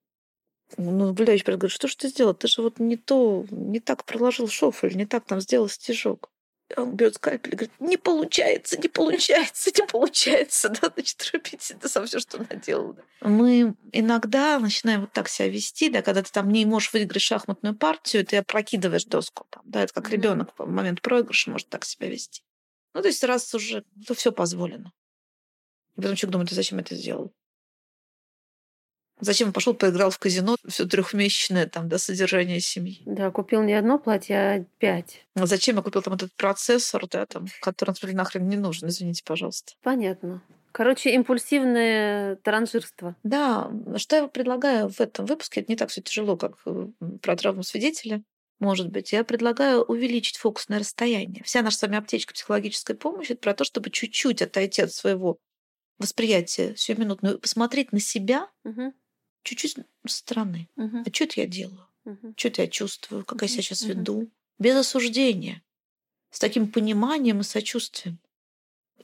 Ну, 0.78 1.08
наблюдающий 1.08 1.46
говорит, 1.46 1.72
что 1.72 1.88
ж 1.88 1.96
ты 1.96 2.08
сделал? 2.08 2.34
Ты 2.34 2.48
же 2.48 2.62
вот 2.62 2.80
не 2.80 2.98
то, 2.98 3.46
не 3.52 3.80
так 3.80 4.06
проложил 4.06 4.48
шофель, 4.48 4.96
не 4.96 5.06
так 5.06 5.26
там 5.26 5.40
сделал 5.40 5.70
стежок. 5.70 6.30
Он 6.76 6.96
берет 6.96 7.16
скальпель 7.16 7.54
и 7.54 7.56
говорит, 7.56 7.74
не 7.80 7.98
получается, 7.98 8.78
не 8.80 8.88
получается, 8.90 9.72
не 9.72 9.86
получается. 9.88 10.70
Да, 10.82 10.92
значит, 10.94 11.30
рубите 11.32 11.74
это 11.76 11.88
сам 11.90 12.06
все, 12.06 12.20
что 12.20 12.38
наделал. 12.40 12.98
Мы 13.22 13.76
иногда 13.92 14.60
начинаем 14.60 15.02
вот 15.02 15.14
так 15.14 15.30
себя 15.30 15.50
вести, 15.50 15.90
да, 15.90 16.02
когда 16.02 16.24
ты 16.24 16.32
там 16.32 16.50
не 16.50 16.66
можешь 16.66 16.94
выиграть 16.94 17.22
шахматную 17.22 17.76
партию, 17.76 18.26
ты 18.26 18.38
опрокидываешь 18.38 19.06
доску. 19.06 19.46
Там, 19.50 19.62
да, 19.66 19.84
это 19.84 19.94
как 19.94 20.06
Мгм. 20.06 20.14
ребенок 20.14 20.54
в 20.58 20.66
момент 20.66 21.02
проигрыша 21.02 21.52
может 21.52 21.70
так 21.70 21.86
себя 21.86 22.10
вести. 22.10 22.44
Ну, 22.94 23.02
то 23.02 23.08
есть 23.08 23.24
раз 23.24 23.54
уже, 23.54 23.84
то 24.08 24.14
все 24.14 24.32
позволено. 24.32 24.92
И 25.96 26.02
потом 26.02 26.16
человек 26.16 26.32
думает, 26.32 26.52
а 26.52 26.56
зачем 26.56 26.80
это 26.80 26.96
сделал? 26.96 27.34
Зачем 29.24 29.48
он 29.48 29.54
пошел, 29.54 29.74
поиграл 29.74 30.10
в 30.10 30.20
казино 30.20 30.58
все 30.68 30.86
трехмесячное 30.86 31.66
там 31.68 31.88
до 31.88 31.98
содержания 31.98 32.60
семьи? 32.60 33.02
Да, 33.06 33.32
купил 33.32 33.64
не 33.64 33.74
одно 33.74 33.98
платье, 33.98 34.36
а 34.36 34.66
пять. 34.80 35.26
А 35.36 35.46
зачем 35.46 35.78
я 35.78 35.82
купил 35.82 36.02
там 36.02 36.16
этот 36.16 36.34
процессор, 36.34 37.08
да, 37.08 37.26
там, 37.26 37.48
который, 37.62 37.92
например, 37.92 38.16
нахрен 38.16 38.48
не 38.50 38.58
нужен, 38.58 38.90
извините, 38.90 39.24
пожалуйста. 39.26 39.74
Понятно. 39.82 40.42
Короче, 40.74 41.14
импульсивное 41.14 42.36
транжирство. 42.38 43.16
Да, 43.24 43.72
что 43.96 44.16
я 44.18 44.28
предлагаю 44.28 44.90
в 44.90 45.00
этом 45.00 45.26
выпуске, 45.26 45.62
это 45.62 45.72
не 45.72 45.78
так 45.78 45.90
все 45.90 46.02
тяжело, 46.02 46.36
как 46.36 46.58
э, 46.66 46.88
про 47.22 47.36
травму 47.38 47.64
свидетеля. 47.64 48.24
Может 48.60 48.90
быть, 48.90 49.14
я 49.14 49.24
предлагаю 49.24 49.84
увеличить 49.84 50.38
фокусное 50.38 50.80
расстояние. 50.80 51.44
Вся 51.44 51.62
наша 51.62 51.78
с 51.78 51.82
вами 51.82 51.98
аптечка 51.98 52.34
психологической 52.34 52.96
помощи 52.96 53.34
это 53.34 53.42
про 53.42 53.54
то, 53.54 53.64
чтобы 53.64 53.90
чуть-чуть 53.90 54.42
отойти 54.42 54.82
от 54.82 54.92
своего 54.92 55.38
восприятия 56.00 56.76
сиюминутного, 56.76 57.38
посмотреть 57.38 57.92
на 57.92 58.00
себя 58.00 58.50
угу. 58.64 58.94
Чуть-чуть 59.44 59.78
со 60.08 60.18
стороны. 60.18 60.70
Угу. 60.76 61.04
А 61.06 61.14
что 61.14 61.24
это 61.26 61.42
я 61.42 61.48
делаю? 61.48 61.88
Угу. 62.06 62.34
Что 62.36 62.48
это 62.48 62.62
я 62.64 62.68
чувствую? 62.68 63.26
Как 63.26 63.38
угу. 63.38 63.46
я 63.46 63.48
себя 63.50 63.62
сейчас 63.62 63.84
угу. 63.84 63.90
веду? 63.90 64.32
Без 64.60 64.76
осуждения. 64.76 65.64
С 66.32 66.40
таким 66.40 66.72
пониманием 66.72 67.42
и 67.42 67.44
сочувствием 67.44 68.20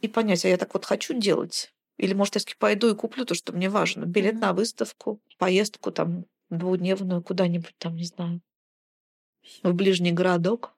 и 0.02 0.08
понять, 0.08 0.46
а 0.46 0.50
я 0.50 0.58
так 0.58 0.74
вот 0.74 0.86
хочу 0.86 1.14
делать? 1.14 1.74
Или, 1.98 2.14
может, 2.14 2.36
я 2.36 2.42
пойду 2.58 2.90
и 2.90 2.96
куплю 2.96 3.26
то, 3.26 3.36
что 3.36 3.52
мне 3.52 3.70
важно. 3.70 4.06
Билет 4.06 4.36
mm-hmm. 4.36 4.40
на 4.40 4.54
выставку, 4.54 5.22
поездку 5.38 5.92
там 5.92 6.26
двудневную 6.50 7.22
куда-нибудь 7.22 7.76
там, 7.78 7.96
не 7.96 8.06
знаю, 8.06 8.42
в 9.64 9.74
ближний 9.74 10.12
городок. 10.12 10.76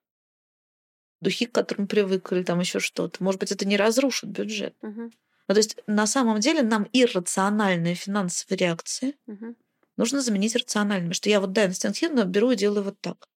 Духи, 1.22 1.46
к 1.46 1.52
которым 1.52 1.88
привык, 1.88 2.32
или 2.32 2.42
там 2.42 2.60
еще 2.60 2.80
что-то. 2.80 3.24
Может 3.24 3.40
быть, 3.40 3.52
это 3.52 3.66
не 3.66 3.78
разрушит 3.78 4.32
бюджет. 4.32 4.76
Mm-hmm. 4.82 5.14
Ну, 5.52 5.56
то 5.56 5.60
есть, 5.60 5.76
на 5.86 6.08
самом 6.08 6.40
деле, 6.40 6.62
нам 6.62 6.88
иррациональные 6.94 7.94
финансовые 7.96 8.58
реакции 8.58 9.18
mm-hmm. 9.28 9.58
нужно 9.98 10.22
заменить 10.22 10.56
рациональными. 10.56 11.12
Что 11.12 11.30
я 11.30 11.42
вот, 11.42 11.52
да, 11.52 11.66
инстинктивно 11.66 12.24
беру 12.24 12.52
и 12.52 12.56
делаю 12.56 12.84
вот 12.86 13.02
так. 13.02 13.28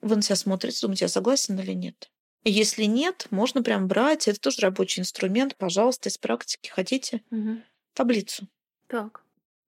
Вы 0.00 0.16
на 0.16 0.22
себя 0.22 0.36
смотрите, 0.36 0.80
думаете, 0.80 1.04
я 1.04 1.08
согласен 1.10 1.60
или 1.60 1.74
нет? 1.74 2.10
Если 2.44 2.84
нет, 2.84 3.26
можно 3.28 3.62
прям 3.62 3.86
брать. 3.86 4.28
Это 4.28 4.40
тоже 4.40 4.62
рабочий 4.62 5.02
инструмент. 5.02 5.56
Пожалуйста, 5.58 6.08
из 6.08 6.16
практики 6.16 6.70
хотите 6.70 7.22
угу. 7.30 7.60
таблицу. 7.92 8.48
Так. 8.86 9.22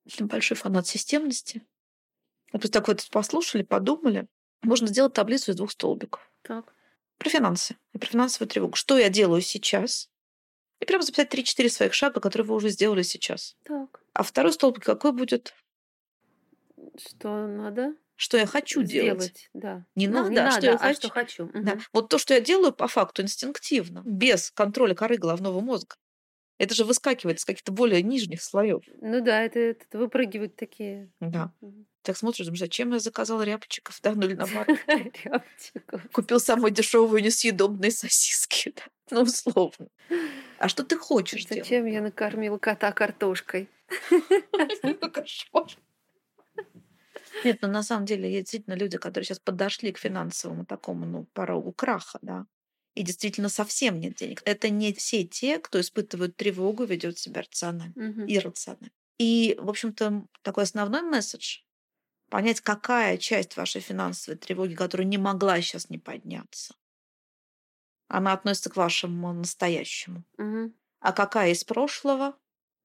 Я 0.07 0.25
большой 0.25 0.57
фанат 0.57 0.87
системности. 0.87 1.61
Вот 2.51 2.63
так 2.71 2.89
вот 2.89 3.07
послушали, 3.11 3.63
подумали. 3.63 4.27
Можно 4.63 4.87
сделать 4.87 5.13
таблицу 5.13 5.51
из 5.51 5.57
двух 5.57 5.73
столбиков. 5.73 6.33
Так. 6.41 6.73
Про 7.19 7.29
финансы 7.29 7.77
и 7.93 7.99
про 7.99 8.07
финансовую 8.07 8.49
тревогу. 8.49 8.75
Что 8.75 8.97
я 8.97 9.11
делаю 9.11 9.43
сейчас? 9.43 10.10
И 10.81 10.85
прям 10.87 11.03
записать 11.03 11.33
3-4 11.33 11.69
своих 11.69 11.95
шага, 11.95 12.21
которые 12.21 12.47
вы 12.49 12.55
уже 12.57 12.71
сделали 12.71 13.03
сейчас. 13.03 13.57
Так. 13.65 14.01
А 14.13 14.23
второй 14.23 14.53
столбик 14.53 14.85
какой 14.85 15.13
будет? 15.13 15.55
Что 16.97 17.47
надо? 17.47 17.95
что 18.21 18.37
я 18.37 18.45
хочу 18.45 18.83
Сделать, 18.85 19.19
делать. 19.19 19.51
Да. 19.55 19.87
Не 19.95 20.07
ну, 20.07 20.19
надо, 20.19 20.29
не 20.29 20.37
надо, 20.37 20.51
что 20.51 20.67
я 20.67 20.75
а 20.75 20.79
хочу. 20.79 20.99
что 20.99 21.09
хочу. 21.09 21.45
Угу. 21.47 21.63
Да. 21.63 21.79
Вот 21.95 22.11
то, 22.11 22.19
что 22.19 22.35
я 22.35 22.41
делаю 22.41 22.71
по 22.71 22.87
факту 22.87 23.23
инстинктивно, 23.23 24.03
без 24.05 24.51
контроля 24.51 24.95
коры 24.95 25.17
головного 25.17 25.61
мозга. 25.61 25.97
Это 26.59 26.75
же 26.75 26.85
выскакивает 26.85 27.39
из 27.39 27.47
каких-то 27.47 27.73
более 27.73 28.03
нижних 28.03 28.43
слоев. 28.43 28.83
Ну 29.01 29.25
да, 29.25 29.41
это, 29.43 29.59
это 29.59 29.99
выпрыгивают 29.99 30.55
такие. 30.55 31.11
Да. 31.19 31.55
Угу. 31.63 31.87
Так 32.03 32.17
смотришь, 32.17 32.47
думаешь, 32.47 32.61
зачем 32.61 32.93
я 32.93 32.99
заказал 32.99 33.43
рябчиков, 33.43 34.01
да, 34.03 34.13
ну 34.15 34.27
или 34.27 34.35
наоборот. 34.35 34.79
Купил 36.13 36.41
самую 36.41 36.71
дешевую 36.71 37.23
несъедобные 37.23 37.91
сосиски, 37.91 38.73
да, 38.77 38.83
ну 39.11 39.23
условно. 39.23 39.89
А 40.59 40.69
что 40.69 40.83
ты 40.83 40.97
хочешь 40.97 41.45
делать? 41.45 41.65
Зачем 41.65 41.85
я 41.87 42.01
накормил 42.01 42.59
кота 42.59 42.93
картошкой? 42.93 43.69
Кошмар. 45.13 45.67
Нет, 47.45 47.59
ну 47.61 47.69
на 47.69 47.83
самом 47.83 48.07
деле 48.07 48.31
есть 48.31 48.45
действительно 48.45 48.75
люди, 48.75 48.97
которые 48.97 49.27
сейчас 49.27 49.39
подошли 49.39 49.93
к 49.93 49.99
финансовому 49.99 50.65
такому, 50.65 51.07
ну, 51.07 51.27
порогу 51.33 51.73
краха, 51.73 52.19
да. 52.23 52.47
И 52.95 53.03
действительно 53.03 53.49
совсем 53.49 54.01
нет 54.01 54.15
денег. 54.15 54.43
Это 54.45 54.69
не 54.69 54.93
все 54.93 55.25
те, 55.25 55.59
кто 55.59 55.81
испытывают 55.81 56.37
тревогу, 56.37 56.85
ведет 56.85 57.19
себя 57.19 57.43
рационально, 57.43 57.93
угу. 57.95 58.25
иррационально. 58.27 58.91
И, 59.19 59.57
в 59.61 59.69
общем-то, 59.69 60.27
такой 60.43 60.65
основной 60.65 61.03
месседж 61.03 61.61
понять, 62.31 62.61
какая 62.61 63.19
часть 63.19 63.57
вашей 63.57 63.81
финансовой 63.81 64.39
тревоги, 64.39 64.75
которая 64.75 65.07
не 65.07 65.19
могла 65.19 65.61
сейчас 65.61 65.91
не 65.91 65.99
подняться, 65.99 66.75
она 68.09 68.33
относится 68.33 68.71
к 68.71 68.77
вашему 68.77 69.33
настоящему. 69.33 70.25
Угу. 70.39 70.73
А 71.01 71.13
какая 71.13 71.53
из 71.53 71.65
прошлого, 71.65 72.37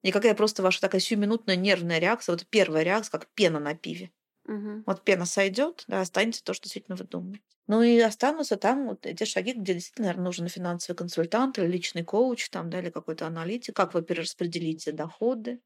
и 0.04 0.12
какая 0.12 0.36
просто 0.36 0.62
ваша 0.62 0.82
такая 0.82 1.02
сиюминутная 1.02 1.56
нервная 1.56 2.00
реакция, 2.00 2.34
вот 2.34 2.46
первая 2.48 2.84
реакция, 2.84 3.12
как 3.12 3.28
пена 3.34 3.60
на 3.60 3.76
пиве. 3.76 4.12
Угу. 4.48 4.84
Вот 4.86 5.04
пена 5.04 5.26
сойдет, 5.26 5.84
да, 5.88 6.02
останется 6.02 6.44
то, 6.44 6.54
что 6.54 6.64
действительно 6.64 6.96
вы 6.96 7.06
думаете. 7.06 7.44
Ну 7.68 7.82
и 7.82 7.98
останутся 8.00 8.58
там 8.58 8.88
вот 8.88 9.06
эти 9.08 9.24
шаги, 9.24 9.54
где 9.54 9.74
действительно, 9.74 10.08
наверное, 10.08 10.26
нужен 10.26 10.48
финансовый 10.48 10.96
консультант 10.96 11.58
или 11.58 11.66
личный 11.66 12.04
коуч, 12.04 12.50
там, 12.50 12.70
да, 12.70 12.80
или 12.80 12.92
какой-то 12.92 13.26
аналитик, 13.26 13.76
как 13.76 13.96
вы 13.96 14.04
перераспределите 14.04 14.92
доходы, 14.92 15.62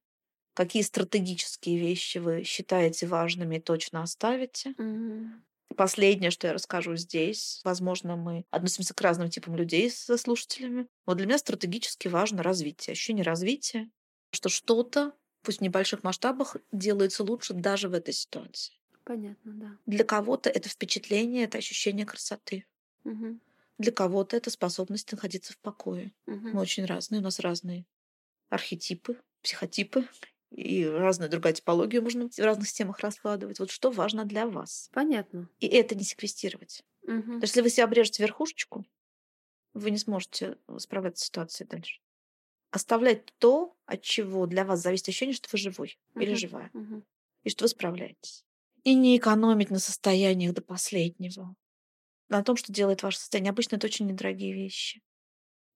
какие 0.59 0.81
стратегические 0.81 1.79
вещи 1.79 2.17
вы 2.17 2.43
считаете 2.43 3.07
важными 3.07 3.55
и 3.55 3.61
точно 3.61 4.03
оставите. 4.03 4.71
Угу. 4.71 5.75
Последнее, 5.77 6.31
что 6.31 6.47
я 6.47 6.53
расскажу 6.53 6.97
здесь, 6.97 7.61
возможно, 7.63 8.17
мы 8.17 8.43
относимся 8.51 8.93
к 8.93 8.99
разным 8.99 9.29
типам 9.29 9.55
людей 9.55 9.89
со 9.89 10.17
слушателями. 10.17 10.87
Вот 11.05 11.15
для 11.15 11.27
меня 11.27 11.37
стратегически 11.37 12.09
важно 12.09 12.43
развитие, 12.43 12.91
ощущение 12.91 13.23
развития, 13.23 13.89
что 14.31 14.49
что-то 14.49 15.13
пусть 15.43 15.59
в 15.59 15.61
небольших 15.61 16.03
масштабах, 16.03 16.57
делается 16.73 17.23
лучше 17.23 17.53
даже 17.53 17.87
в 17.87 17.93
этой 17.93 18.13
ситуации. 18.13 18.73
Понятно, 19.05 19.53
да. 19.53 19.77
Для 19.85 20.03
кого-то 20.03 20.49
это 20.49 20.67
впечатление, 20.67 21.45
это 21.45 21.57
ощущение 21.57 22.05
красоты. 22.05 22.65
Угу. 23.05 23.39
Для 23.77 23.93
кого-то 23.93 24.35
это 24.35 24.49
способность 24.49 25.09
находиться 25.09 25.53
в 25.53 25.57
покое. 25.59 26.11
Угу. 26.27 26.49
Мы 26.49 26.59
очень 26.59 26.83
разные, 26.83 27.21
у 27.21 27.23
нас 27.23 27.39
разные 27.39 27.85
архетипы, 28.49 29.15
психотипы 29.41 30.05
и 30.51 30.85
разная 30.85 31.29
другая 31.29 31.53
типология 31.53 32.01
можно 32.01 32.29
в 32.29 32.39
разных 32.39 32.67
системах 32.67 32.99
раскладывать. 32.99 33.59
Вот 33.59 33.69
что 33.71 33.91
важно 33.91 34.25
для 34.25 34.47
вас. 34.47 34.89
Понятно. 34.93 35.49
И 35.59 35.67
это 35.67 35.95
не 35.95 36.03
секвестировать. 36.03 36.83
Угу. 37.03 37.21
Потому 37.21 37.37
что 37.37 37.45
если 37.45 37.61
вы 37.61 37.69
себе 37.69 37.83
обрежете 37.83 38.23
верхушечку, 38.23 38.85
вы 39.73 39.91
не 39.91 39.97
сможете 39.97 40.57
справляться 40.77 41.23
с 41.23 41.27
ситуацией 41.27 41.67
дальше 41.69 41.99
оставлять 42.71 43.33
то, 43.39 43.75
от 43.85 44.01
чего 44.01 44.45
для 44.45 44.65
вас 44.65 44.81
зависит 44.81 45.09
ощущение, 45.09 45.35
что 45.35 45.49
вы 45.51 45.57
живой 45.57 45.99
uh-huh. 46.13 46.23
или 46.23 46.33
живая, 46.35 46.69
uh-huh. 46.73 47.03
и 47.43 47.49
что 47.49 47.65
вы 47.65 47.69
справляетесь. 47.69 48.45
И 48.83 48.95
не 48.95 49.17
экономить 49.17 49.71
на 49.71 49.79
состояниях 49.79 50.53
до 50.53 50.61
последнего, 50.61 51.55
на 52.29 52.43
том, 52.43 52.55
что 52.55 52.71
делает 52.71 53.03
ваше 53.03 53.19
состояние. 53.19 53.51
Обычно 53.51 53.75
это 53.75 53.87
очень 53.87 54.07
недорогие 54.07 54.53
вещи. 54.53 55.01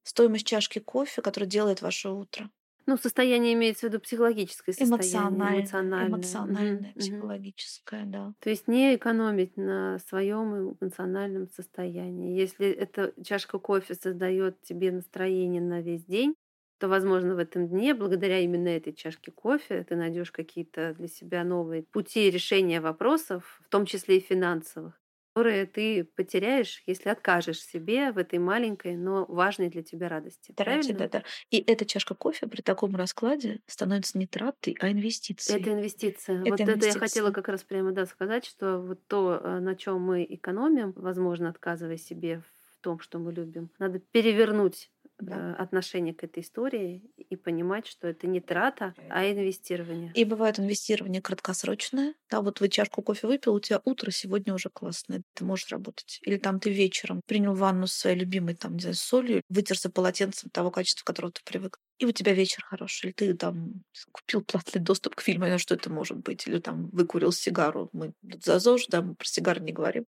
Стоимость 0.04 0.46
чашки 0.46 0.80
кофе, 0.80 1.22
которая 1.22 1.50
делает 1.50 1.82
ваше 1.82 2.10
утро. 2.10 2.50
Ну, 2.86 2.98
состояние 2.98 3.54
имеется 3.54 3.88
в 3.88 3.90
виду 3.90 4.00
психологическое 4.02 4.74
состояние. 4.74 5.30
Эмоциональное. 5.30 5.60
Эмоциональное, 5.60 6.08
эмоциональное 6.08 6.94
угу, 6.96 7.00
психологическое, 7.00 8.06
да. 8.06 8.34
То 8.40 8.50
есть 8.50 8.68
не 8.68 8.96
экономить 8.96 9.56
на 9.58 10.00
своем 10.00 10.76
эмоциональном 10.82 11.48
состоянии. 11.48 12.38
Если 12.38 12.70
эта 12.70 13.14
чашка 13.24 13.60
кофе 13.60 13.96
создает 13.96 14.62
тебе 14.62 14.92
настроение 14.92 15.62
на 15.62 15.82
весь 15.82 16.06
день, 16.06 16.36
то, 16.80 16.90
возможно, 16.90 17.36
в 17.36 17.38
этом 17.38 17.70
дне, 17.70 17.94
благодаря 17.94 18.40
именно 18.40 18.68
этой 18.68 18.94
чашке 18.94 19.32
кофе, 19.32 19.86
ты 19.88 19.96
найдешь 19.96 20.32
какие-то 20.32 20.94
для 20.96 21.08
себя 21.08 21.46
новые 21.46 21.84
пути 21.84 22.30
решения 22.30 22.82
вопросов, 22.82 23.62
в 23.64 23.70
том 23.70 23.86
числе 23.86 24.18
и 24.18 24.20
финансовых, 24.20 25.00
которые 25.34 25.66
ты 25.66 26.04
потеряешь, 26.04 26.84
если 26.86 27.10
откажешь 27.10 27.60
себе 27.60 28.12
в 28.12 28.20
этой 28.20 28.38
маленькой, 28.38 28.96
но 28.96 29.26
важной 29.26 29.70
для 29.70 29.82
тебя 29.82 30.08
радости. 30.08 30.54
Да, 30.56 30.64
Правильно? 30.64 30.94
Да, 30.94 31.08
да. 31.08 31.24
И 31.50 31.58
эта 31.58 31.86
чашка 31.86 32.14
кофе 32.14 32.46
при 32.46 32.62
таком 32.62 32.96
раскладе 32.96 33.62
становится 33.66 34.20
не 34.20 34.28
тратой, 34.28 34.78
а 34.80 34.92
инвестицией. 34.92 35.60
Это 35.60 35.74
инвестиция. 35.74 36.42
Это 36.42 36.50
вот 36.52 36.62
инвестиция. 36.62 36.90
это 36.90 37.00
я 37.00 37.00
хотела 37.00 37.32
как 37.32 37.48
раз 37.48 37.64
прямо 37.64 37.92
да, 37.92 38.06
сказать, 38.06 38.46
что 38.46 38.80
вот 38.80 39.08
то, 39.08 39.42
э, 39.44 39.60
на 39.60 39.76
чем 39.76 40.02
мы 40.02 40.24
экономим, 40.30 40.94
возможно, 40.96 41.50
отказывая 41.50 41.98
себе 41.98 42.42
в 42.42 42.84
том, 42.84 43.00
что 43.00 43.18
мы 43.18 43.34
любим, 43.34 43.72
надо 43.80 44.00
перевернуть 44.00 44.92
да. 45.20 45.52
Э, 45.52 45.54
отношение 45.62 46.14
к 46.14 46.24
этой 46.24 46.42
истории 46.42 47.04
и 47.18 47.36
понимать, 47.36 47.88
что 47.88 48.08
это 48.08 48.28
не 48.28 48.40
трата, 48.42 48.94
а 49.10 49.30
инвестирование. 49.30 50.12
И 50.14 50.26
бывает 50.26 50.60
инвестирование 50.60 51.22
краткосрочное. 51.22 52.16
Да, 52.30 52.42
вот 52.42 52.60
вы 52.60 52.70
чашку 52.70 53.02
кофе 53.02 53.28
выпил, 53.28 53.54
у 53.54 53.60
тебя 53.60 53.82
утро 53.86 54.12
сегодня 54.12 54.54
уже 54.54 54.70
классное, 54.70 55.24
ты 55.34 55.46
можешь 55.46 55.70
работать. 55.70 56.20
Или 56.24 56.38
там 56.38 56.60
ты 56.60 56.72
вечером 56.72 57.22
принял 57.26 57.54
ванну 57.54 57.88
с 57.88 57.94
своей 57.94 58.18
любимой, 58.18 58.56
там, 58.56 58.74
не 58.74 58.82
знаю, 58.82 58.96
солью, 58.96 59.42
вытерся 59.50 59.90
полотенцем 59.90 60.50
того 60.50 60.72
качества, 60.72 61.06
которого 61.06 61.32
ты 61.32 61.42
привык. 61.44 61.78
И 62.00 62.06
у 62.06 62.12
тебя 62.12 62.34
вечер 62.34 62.64
хороший. 62.64 63.08
Или 63.08 63.12
ты 63.14 63.34
там 63.36 63.84
купил 64.12 64.44
платный 64.44 64.82
доступ 64.82 65.16
к 65.16 65.22
фильму, 65.22 65.46
на 65.46 65.58
что 65.58 65.76
это 65.76 65.90
может 65.90 66.18
быть. 66.18 66.48
Или 66.48 66.60
там 66.60 66.90
выкурил 66.90 67.32
сигару. 67.32 67.90
Мы 67.94 68.14
за 68.44 68.60
ЗОЖ, 68.60 68.88
да, 68.88 69.02
мы 69.02 69.16
про 69.16 69.26
сигары 69.28 69.62
не 69.62 69.72
говорим. 69.72 70.06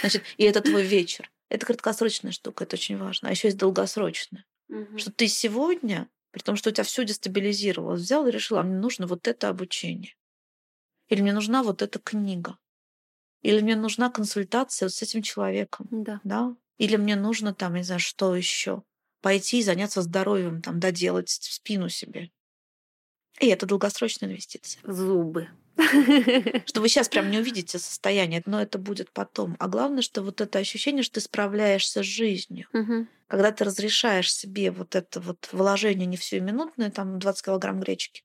Значит, 0.00 0.22
и 0.38 0.44
это 0.44 0.62
твой 0.62 0.82
вечер. 0.82 1.30
Это 1.48 1.66
краткосрочная 1.66 2.32
штука, 2.32 2.64
это 2.64 2.76
очень 2.76 2.98
важно. 2.98 3.28
А 3.28 3.30
еще 3.30 3.48
есть 3.48 3.58
долгосрочная. 3.58 4.44
Угу. 4.68 4.98
Что 4.98 5.12
ты 5.12 5.28
сегодня 5.28 6.08
При 6.32 6.42
том, 6.42 6.56
что 6.56 6.68
у 6.68 6.72
тебя 6.72 6.84
все 6.84 7.04
дестабилизировалось. 7.04 8.02
Взял 8.02 8.26
и 8.26 8.30
решил, 8.30 8.58
а 8.58 8.62
мне 8.62 8.76
нужно 8.76 9.06
вот 9.06 9.26
это 9.26 9.48
обучение. 9.48 10.14
Или 11.08 11.22
мне 11.22 11.32
нужна 11.32 11.62
вот 11.62 11.80
эта 11.80 11.98
книга. 11.98 12.58
Или 13.42 13.60
мне 13.60 13.76
нужна 13.76 14.10
консультация 14.10 14.86
вот 14.86 14.92
с 14.92 15.00
этим 15.00 15.22
человеком. 15.22 15.86
Да. 15.90 16.20
да? 16.24 16.54
Или 16.78 16.96
мне 16.96 17.16
нужно 17.16 17.54
там, 17.54 17.74
не 17.74 17.84
знаю, 17.84 18.00
что 18.00 18.36
еще. 18.36 18.82
Пойти 19.22 19.60
и 19.60 19.62
заняться 19.62 20.02
здоровьем, 20.02 20.60
там, 20.60 20.78
доделать 20.78 21.30
спину 21.30 21.88
себе. 21.88 22.30
И 23.40 23.46
это 23.46 23.64
долгосрочная 23.66 24.28
инвестиция. 24.28 24.82
Зубы. 24.84 25.48
Что 25.76 26.80
вы 26.80 26.88
сейчас 26.88 27.08
прям 27.08 27.30
не 27.30 27.38
увидите 27.38 27.78
состояние, 27.78 28.42
но 28.46 28.60
это 28.60 28.78
будет 28.78 29.10
потом. 29.10 29.56
А 29.58 29.68
главное, 29.68 30.02
что 30.02 30.22
вот 30.22 30.40
это 30.40 30.58
ощущение, 30.58 31.02
что 31.02 31.14
ты 31.14 31.20
справляешься 31.20 32.02
с 32.02 32.06
жизнью. 32.06 32.66
Угу. 32.72 33.06
Когда 33.28 33.52
ты 33.52 33.64
разрешаешь 33.64 34.32
себе 34.32 34.70
вот 34.70 34.94
это 34.94 35.20
вот 35.20 35.48
вложение 35.52 36.06
не 36.06 36.16
всю 36.16 36.40
минутное, 36.40 36.90
там 36.90 37.18
20 37.18 37.44
килограмм 37.44 37.80
гречки, 37.80 38.22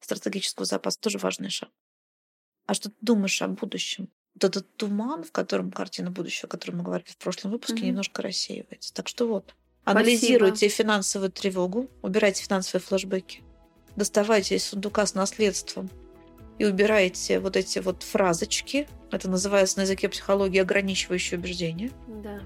стратегического 0.00 0.64
запаса, 0.64 1.00
тоже 1.00 1.18
важный 1.18 1.50
шаг. 1.50 1.70
А 2.66 2.74
что 2.74 2.90
ты 2.90 2.96
думаешь 3.00 3.42
о 3.42 3.48
будущем? 3.48 4.08
Вот 4.34 4.44
этот 4.44 4.76
туман, 4.76 5.24
в 5.24 5.32
котором 5.32 5.72
картина 5.72 6.10
будущего, 6.10 6.46
о 6.46 6.50
котором 6.50 6.78
мы 6.78 6.84
говорили 6.84 7.10
в 7.10 7.16
прошлом 7.16 7.50
выпуске, 7.50 7.80
угу. 7.80 7.86
немножко 7.86 8.22
рассеивается. 8.22 8.94
Так 8.94 9.08
что 9.08 9.26
вот, 9.26 9.54
анализируйте 9.84 10.68
Спасибо. 10.68 10.74
финансовую 10.74 11.32
тревогу, 11.32 11.90
убирайте 12.02 12.44
финансовые 12.44 12.80
флешбеки, 12.82 13.42
доставайте 13.96 14.54
из 14.54 14.64
сундука 14.64 15.04
с 15.04 15.14
наследством 15.14 15.90
и 16.58 16.64
убираете 16.64 17.40
вот 17.40 17.56
эти 17.56 17.78
вот 17.78 18.02
фразочки. 18.02 18.88
Это 19.10 19.28
называется 19.28 19.78
на 19.78 19.82
языке 19.82 20.08
психологии 20.08 20.60
ограничивающие 20.60 21.38
убеждения. 21.38 21.90
Да. 22.22 22.40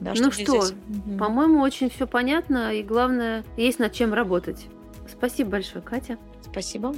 Да, 0.00 0.14
ну 0.16 0.30
что, 0.30 0.64
здесь... 0.64 0.74
по-моему, 1.18 1.60
очень 1.60 1.90
все 1.90 2.06
понятно, 2.06 2.72
и 2.72 2.84
главное, 2.84 3.44
есть 3.56 3.80
над 3.80 3.92
чем 3.92 4.14
работать. 4.14 4.66
Спасибо 5.08 5.50
большое, 5.50 5.82
Катя. 5.82 6.18
Спасибо. 6.42 6.94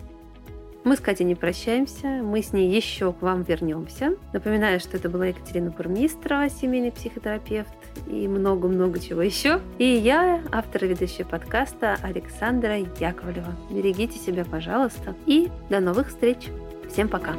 Мы 0.82 0.96
с 0.96 1.00
Катей 1.00 1.26
не 1.26 1.34
прощаемся, 1.34 2.06
мы 2.06 2.42
с 2.42 2.52
ней 2.54 2.74
еще 2.74 3.12
к 3.12 3.20
вам 3.20 3.42
вернемся. 3.42 4.16
Напоминаю, 4.32 4.80
что 4.80 4.96
это 4.96 5.10
была 5.10 5.26
Екатерина 5.26 5.70
Бурмистрова, 5.70 6.48
семейный 6.48 6.90
психотерапевт 6.90 7.68
и 8.06 8.26
много-много 8.26 8.98
чего 8.98 9.20
еще. 9.20 9.60
И 9.78 9.84
я, 9.84 10.42
автор 10.50 10.84
и 10.84 10.88
ведущая 10.88 11.26
подкаста 11.26 11.98
Александра 12.02 12.78
Яковлева. 12.78 13.54
Берегите 13.70 14.18
себя, 14.18 14.44
пожалуйста, 14.44 15.14
и 15.26 15.50
до 15.68 15.80
новых 15.80 16.08
встреч. 16.08 16.48
Всем 16.88 17.08
пока! 17.08 17.34